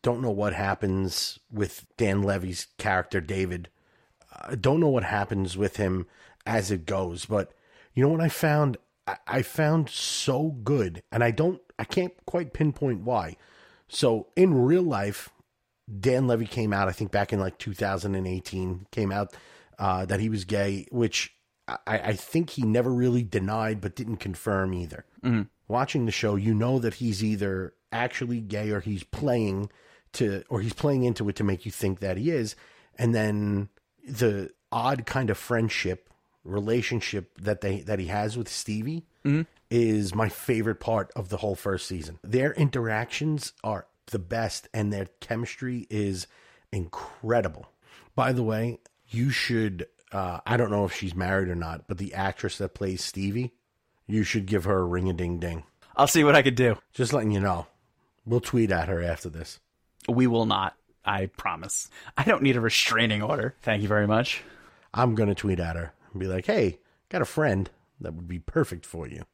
Don't 0.04 0.20
know 0.20 0.30
what 0.30 0.52
happens 0.52 1.38
with 1.50 1.86
Dan 1.96 2.22
Levy's 2.22 2.66
character, 2.76 3.22
David. 3.22 3.70
I 4.30 4.54
don't 4.54 4.78
know 4.78 4.90
what 4.90 5.04
happens 5.04 5.56
with 5.56 5.78
him 5.78 6.06
as 6.44 6.70
it 6.70 6.84
goes, 6.84 7.24
but 7.24 7.54
you 7.94 8.02
know 8.02 8.10
what 8.10 8.20
I 8.20 8.28
found? 8.28 8.76
I, 9.06 9.16
I 9.26 9.40
found 9.40 9.88
so 9.88 10.50
good, 10.62 11.02
and 11.10 11.24
I 11.24 11.30
don't, 11.30 11.58
I 11.78 11.84
can't 11.84 12.12
quite 12.26 12.52
pinpoint 12.52 13.00
why. 13.00 13.38
So 13.88 14.26
in 14.36 14.52
real 14.52 14.82
life, 14.82 15.30
Dan 16.00 16.26
Levy 16.26 16.44
came 16.46 16.74
out, 16.74 16.86
I 16.86 16.92
think 16.92 17.10
back 17.10 17.32
in 17.32 17.40
like 17.40 17.56
2018, 17.56 18.86
came 18.90 19.10
out 19.10 19.34
uh, 19.78 20.04
that 20.04 20.20
he 20.20 20.28
was 20.28 20.44
gay, 20.44 20.86
which 20.90 21.34
I, 21.66 21.78
I 21.86 22.12
think 22.12 22.50
he 22.50 22.62
never 22.62 22.92
really 22.92 23.22
denied, 23.22 23.80
but 23.80 23.96
didn't 23.96 24.18
confirm 24.18 24.74
either. 24.74 25.06
Watching 25.66 26.04
the 26.04 26.12
show, 26.12 26.36
you 26.36 26.52
know 26.52 26.78
that 26.78 26.94
he's 26.94 27.24
either 27.24 27.72
actually 27.90 28.42
gay 28.42 28.70
or 28.70 28.80
he's 28.80 29.04
playing 29.04 29.70
to, 30.14 30.44
or 30.48 30.60
he's 30.60 30.72
playing 30.72 31.04
into 31.04 31.28
it 31.28 31.36
to 31.36 31.44
make 31.44 31.64
you 31.64 31.70
think 31.70 32.00
that 32.00 32.16
he 32.16 32.30
is. 32.30 32.56
And 32.98 33.14
then 33.14 33.68
the 34.06 34.50
odd 34.70 35.06
kind 35.06 35.30
of 35.30 35.38
friendship 35.38 36.10
relationship 36.44 37.30
that 37.40 37.62
they 37.62 37.80
that 37.80 37.98
he 37.98 38.06
has 38.06 38.36
with 38.36 38.48
Stevie 38.48 39.06
is 39.70 40.14
my 40.14 40.28
favorite 40.28 40.78
part 40.78 41.10
of 41.16 41.30
the 41.30 41.38
whole 41.38 41.54
first 41.54 41.86
season. 41.86 42.18
Their 42.22 42.52
interactions 42.52 43.52
are 43.64 43.86
the 44.06 44.18
best 44.18 44.68
and 44.74 44.92
their 44.92 45.06
chemistry 45.20 45.86
is 45.88 46.26
incredible. 46.70 47.66
By 48.14 48.32
the 48.32 48.42
way, 48.42 48.80
you 49.08 49.30
should 49.30 49.86
uh, 50.12 50.40
I 50.46 50.56
don't 50.56 50.70
know 50.70 50.84
if 50.84 50.94
she's 50.94 51.14
married 51.14 51.48
or 51.48 51.54
not, 51.54 51.88
but 51.88 51.98
the 51.98 52.14
actress 52.14 52.58
that 52.58 52.74
plays 52.74 53.02
Stevie, 53.02 53.54
you 54.06 54.22
should 54.22 54.46
give 54.46 54.64
her 54.64 54.78
a 54.78 54.84
ring 54.84 55.08
a 55.08 55.12
ding 55.12 55.38
ding. 55.38 55.64
I'll 55.96 56.06
see 56.06 56.24
what 56.24 56.36
I 56.36 56.42
could 56.42 56.56
do. 56.56 56.76
Just 56.92 57.12
letting 57.12 57.30
you 57.30 57.40
know. 57.40 57.66
We'll 58.26 58.40
tweet 58.40 58.70
at 58.70 58.88
her 58.88 59.02
after 59.02 59.28
this. 59.28 59.60
We 60.08 60.26
will 60.26 60.46
not. 60.46 60.76
I 61.04 61.26
promise. 61.26 61.88
I 62.16 62.24
don't 62.24 62.42
need 62.42 62.56
a 62.56 62.60
restraining 62.60 63.22
order. 63.22 63.54
Thank 63.62 63.82
you 63.82 63.88
very 63.88 64.06
much. 64.06 64.42
I'm 64.92 65.14
going 65.14 65.28
to 65.28 65.34
tweet 65.34 65.60
at 65.60 65.76
her 65.76 65.92
and 66.12 66.20
be 66.20 66.26
like, 66.26 66.46
hey, 66.46 66.78
got 67.08 67.22
a 67.22 67.26
friend 67.26 67.68
that 68.00 68.14
would 68.14 68.28
be 68.28 68.38
perfect 68.38 68.86
for 68.86 69.06
you. 69.06 69.24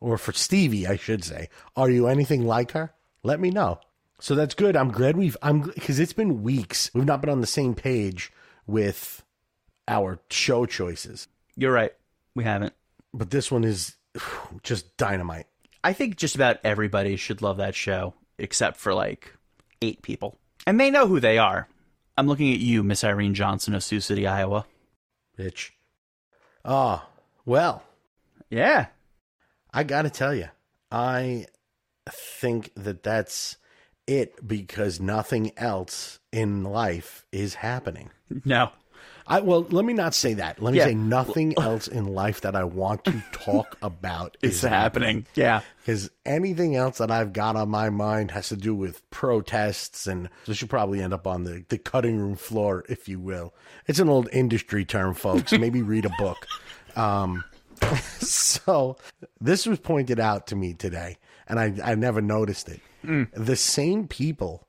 Or 0.00 0.16
for 0.16 0.32
Stevie, 0.32 0.86
I 0.86 0.96
should 0.96 1.24
say. 1.24 1.48
Are 1.76 1.90
you 1.90 2.06
anything 2.06 2.46
like 2.46 2.72
her? 2.72 2.92
Let 3.24 3.40
me 3.40 3.50
know. 3.50 3.80
So 4.20 4.34
that's 4.34 4.54
good. 4.54 4.76
I'm 4.76 4.92
glad 4.92 5.16
we've, 5.16 5.36
I'm, 5.42 5.62
because 5.62 5.98
it's 5.98 6.12
been 6.12 6.42
weeks. 6.42 6.90
We've 6.94 7.04
not 7.04 7.20
been 7.20 7.30
on 7.30 7.40
the 7.40 7.46
same 7.46 7.74
page 7.74 8.32
with 8.66 9.24
our 9.88 10.20
show 10.30 10.66
choices. 10.66 11.26
You're 11.56 11.72
right. 11.72 11.92
We 12.34 12.44
haven't. 12.44 12.74
But 13.12 13.30
this 13.30 13.50
one 13.50 13.64
is 13.64 13.96
just 14.62 14.96
dynamite. 14.96 15.46
I 15.82 15.92
think 15.92 16.16
just 16.16 16.34
about 16.34 16.58
everybody 16.64 17.16
should 17.16 17.42
love 17.42 17.56
that 17.56 17.74
show, 17.74 18.14
except 18.38 18.76
for 18.76 18.94
like 18.94 19.32
eight 19.82 20.02
people. 20.02 20.38
And 20.66 20.78
they 20.80 20.90
know 20.90 21.06
who 21.06 21.20
they 21.20 21.38
are. 21.38 21.68
I'm 22.16 22.26
looking 22.26 22.52
at 22.52 22.58
you, 22.60 22.82
Miss 22.82 23.04
Irene 23.04 23.34
Johnson 23.34 23.74
of 23.74 23.82
Sioux 23.84 24.00
City, 24.00 24.26
Iowa. 24.26 24.66
Bitch. 25.38 25.70
Ah, 26.64 27.06
well, 27.46 27.82
Yeah. 28.50 28.86
I 29.72 29.84
got 29.84 30.02
to 30.02 30.10
tell 30.10 30.34
you, 30.34 30.48
I 30.90 31.46
think 32.10 32.72
that 32.74 33.02
that's 33.02 33.56
it 34.06 34.46
because 34.46 34.98
nothing 34.98 35.52
else 35.58 36.18
in 36.32 36.64
life 36.64 37.26
is 37.30 37.54
happening. 37.54 38.10
No. 38.44 38.70
I 39.26 39.40
well, 39.40 39.66
let 39.70 39.84
me 39.84 39.92
not 39.92 40.14
say 40.14 40.34
that. 40.34 40.62
Let 40.62 40.72
me 40.72 40.78
Yeah. 40.78 40.86
say 40.86 40.94
nothing 40.94 41.58
else 41.58 41.86
in 41.86 42.06
life 42.06 42.40
that 42.42 42.56
I 42.56 42.64
want 42.64 43.04
to 43.04 43.22
talk 43.32 43.76
about 43.82 44.36
It's 44.42 44.62
happening. 44.62 45.26
Yeah. 45.34 45.60
Because 45.84 46.10
anything 46.24 46.76
else 46.76 46.98
that 46.98 47.10
I've 47.10 47.32
got 47.32 47.54
on 47.56 47.68
my 47.68 47.90
mind 47.90 48.30
has 48.30 48.48
to 48.48 48.56
do 48.56 48.74
with 48.74 49.08
protests, 49.10 50.06
and 50.06 50.28
this 50.46 50.56
should 50.56 50.70
probably 50.70 51.02
end 51.02 51.12
up 51.12 51.26
on 51.26 51.44
the, 51.44 51.64
the 51.68 51.78
cutting 51.78 52.18
room 52.18 52.36
floor, 52.36 52.84
if 52.88 53.08
you 53.08 53.18
will. 53.20 53.54
It's 53.86 53.98
an 53.98 54.08
old 54.08 54.28
industry 54.32 54.84
term, 54.84 55.14
folks. 55.14 55.52
Maybe 55.58 55.82
read 55.82 56.04
a 56.06 56.10
book. 56.18 56.46
Um, 56.96 57.44
so 58.20 58.96
this 59.40 59.66
was 59.66 59.78
pointed 59.78 60.20
out 60.20 60.46
to 60.48 60.56
me 60.56 60.74
today, 60.74 61.18
and 61.46 61.58
I, 61.60 61.74
I 61.84 61.94
never 61.94 62.20
noticed 62.20 62.68
it. 62.68 62.80
The 63.32 63.56
same 63.56 64.06
people 64.08 64.66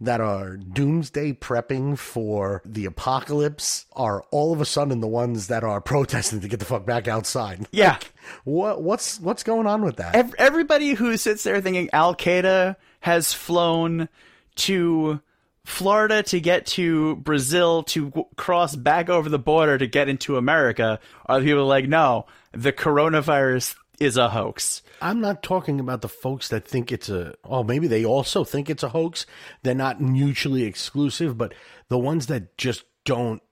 that 0.00 0.20
are 0.20 0.56
doomsday 0.56 1.32
prepping 1.32 1.98
for 1.98 2.62
the 2.64 2.84
apocalypse 2.84 3.86
are 3.94 4.22
all 4.30 4.52
of 4.52 4.60
a 4.60 4.64
sudden 4.64 5.00
the 5.00 5.08
ones 5.08 5.48
that 5.48 5.64
are 5.64 5.80
protesting 5.82 6.40
to 6.40 6.48
get 6.48 6.60
the 6.60 6.64
fuck 6.64 6.86
back 6.86 7.08
outside. 7.08 7.66
Yeah. 7.72 7.98
What 8.44 8.82
what's 8.82 9.18
what's 9.20 9.42
going 9.42 9.66
on 9.66 9.82
with 9.82 9.96
that? 9.96 10.14
Ev- 10.14 10.34
Everybody 10.38 10.94
who 10.94 11.16
sits 11.16 11.42
there 11.42 11.60
thinking 11.60 11.90
Al 11.92 12.14
Qaeda 12.14 12.76
has 13.00 13.32
flown 13.32 14.08
to 14.56 15.20
Florida 15.64 16.22
to 16.24 16.40
get 16.40 16.66
to 16.66 17.16
Brazil 17.16 17.82
to 17.84 18.06
w- 18.06 18.26
cross 18.36 18.74
back 18.74 19.08
over 19.08 19.28
the 19.28 19.38
border 19.38 19.76
to 19.78 19.86
get 19.86 20.08
into 20.08 20.36
America 20.36 20.98
are 21.26 21.40
the 21.40 21.46
people 21.46 21.66
like, 21.66 21.86
no, 21.86 22.26
the 22.52 22.72
coronavirus 22.72 23.76
is 24.00 24.16
a 24.16 24.30
hoax. 24.30 24.82
I'm 25.00 25.20
not 25.20 25.42
talking 25.42 25.80
about 25.80 26.02
the 26.02 26.08
folks 26.08 26.48
that 26.48 26.66
think 26.66 26.90
it's 26.92 27.08
a 27.08 27.34
oh 27.44 27.62
maybe 27.62 27.86
they 27.86 28.04
also 28.04 28.44
think 28.44 28.70
it's 28.70 28.82
a 28.82 28.88
hoax. 28.88 29.26
They're 29.62 29.74
not 29.74 30.00
mutually 30.00 30.64
exclusive, 30.64 31.38
but 31.38 31.54
the 31.88 31.98
ones 31.98 32.26
that 32.26 32.56
just 32.56 32.84
don't 33.04 33.42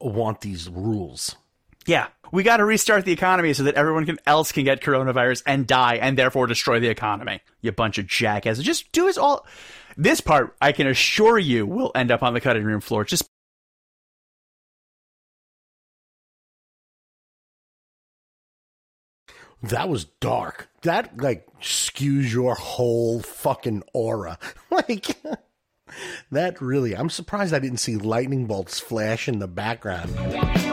want 0.00 0.40
these 0.40 0.68
rules. 0.68 1.36
Yeah, 1.86 2.08
we 2.30 2.42
got 2.42 2.58
to 2.58 2.64
restart 2.64 3.04
the 3.04 3.12
economy 3.12 3.52
so 3.52 3.64
that 3.64 3.74
everyone 3.74 4.06
can, 4.06 4.18
else 4.26 4.52
can 4.52 4.64
get 4.64 4.80
coronavirus 4.80 5.42
and 5.46 5.66
die 5.66 5.96
and 5.96 6.16
therefore 6.16 6.46
destroy 6.46 6.80
the 6.80 6.88
economy. 6.88 7.40
You 7.60 7.72
bunch 7.72 7.98
of 7.98 8.06
jackasses. 8.06 8.64
Just 8.64 8.90
do 8.92 9.08
it 9.08 9.18
all. 9.18 9.46
This 9.96 10.20
part, 10.20 10.56
I 10.60 10.72
can 10.72 10.86
assure 10.86 11.38
you, 11.38 11.66
will 11.66 11.92
end 11.94 12.10
up 12.10 12.22
on 12.22 12.34
the 12.34 12.40
cutting 12.40 12.64
room 12.64 12.80
floor. 12.80 13.04
Just 13.04 13.28
That 19.62 19.88
was 19.88 20.04
dark. 20.04 20.68
That 20.82 21.20
like 21.20 21.46
skews 21.60 22.32
your 22.32 22.54
whole 22.54 23.20
fucking 23.20 23.84
aura. 23.92 24.38
like 24.70 25.16
that 26.30 26.60
really. 26.60 26.96
I'm 26.96 27.10
surprised 27.10 27.54
I 27.54 27.60
didn't 27.60 27.78
see 27.78 27.96
lightning 27.96 28.46
bolts 28.46 28.80
flash 28.80 29.28
in 29.28 29.38
the 29.38 29.48
background. 29.48 30.71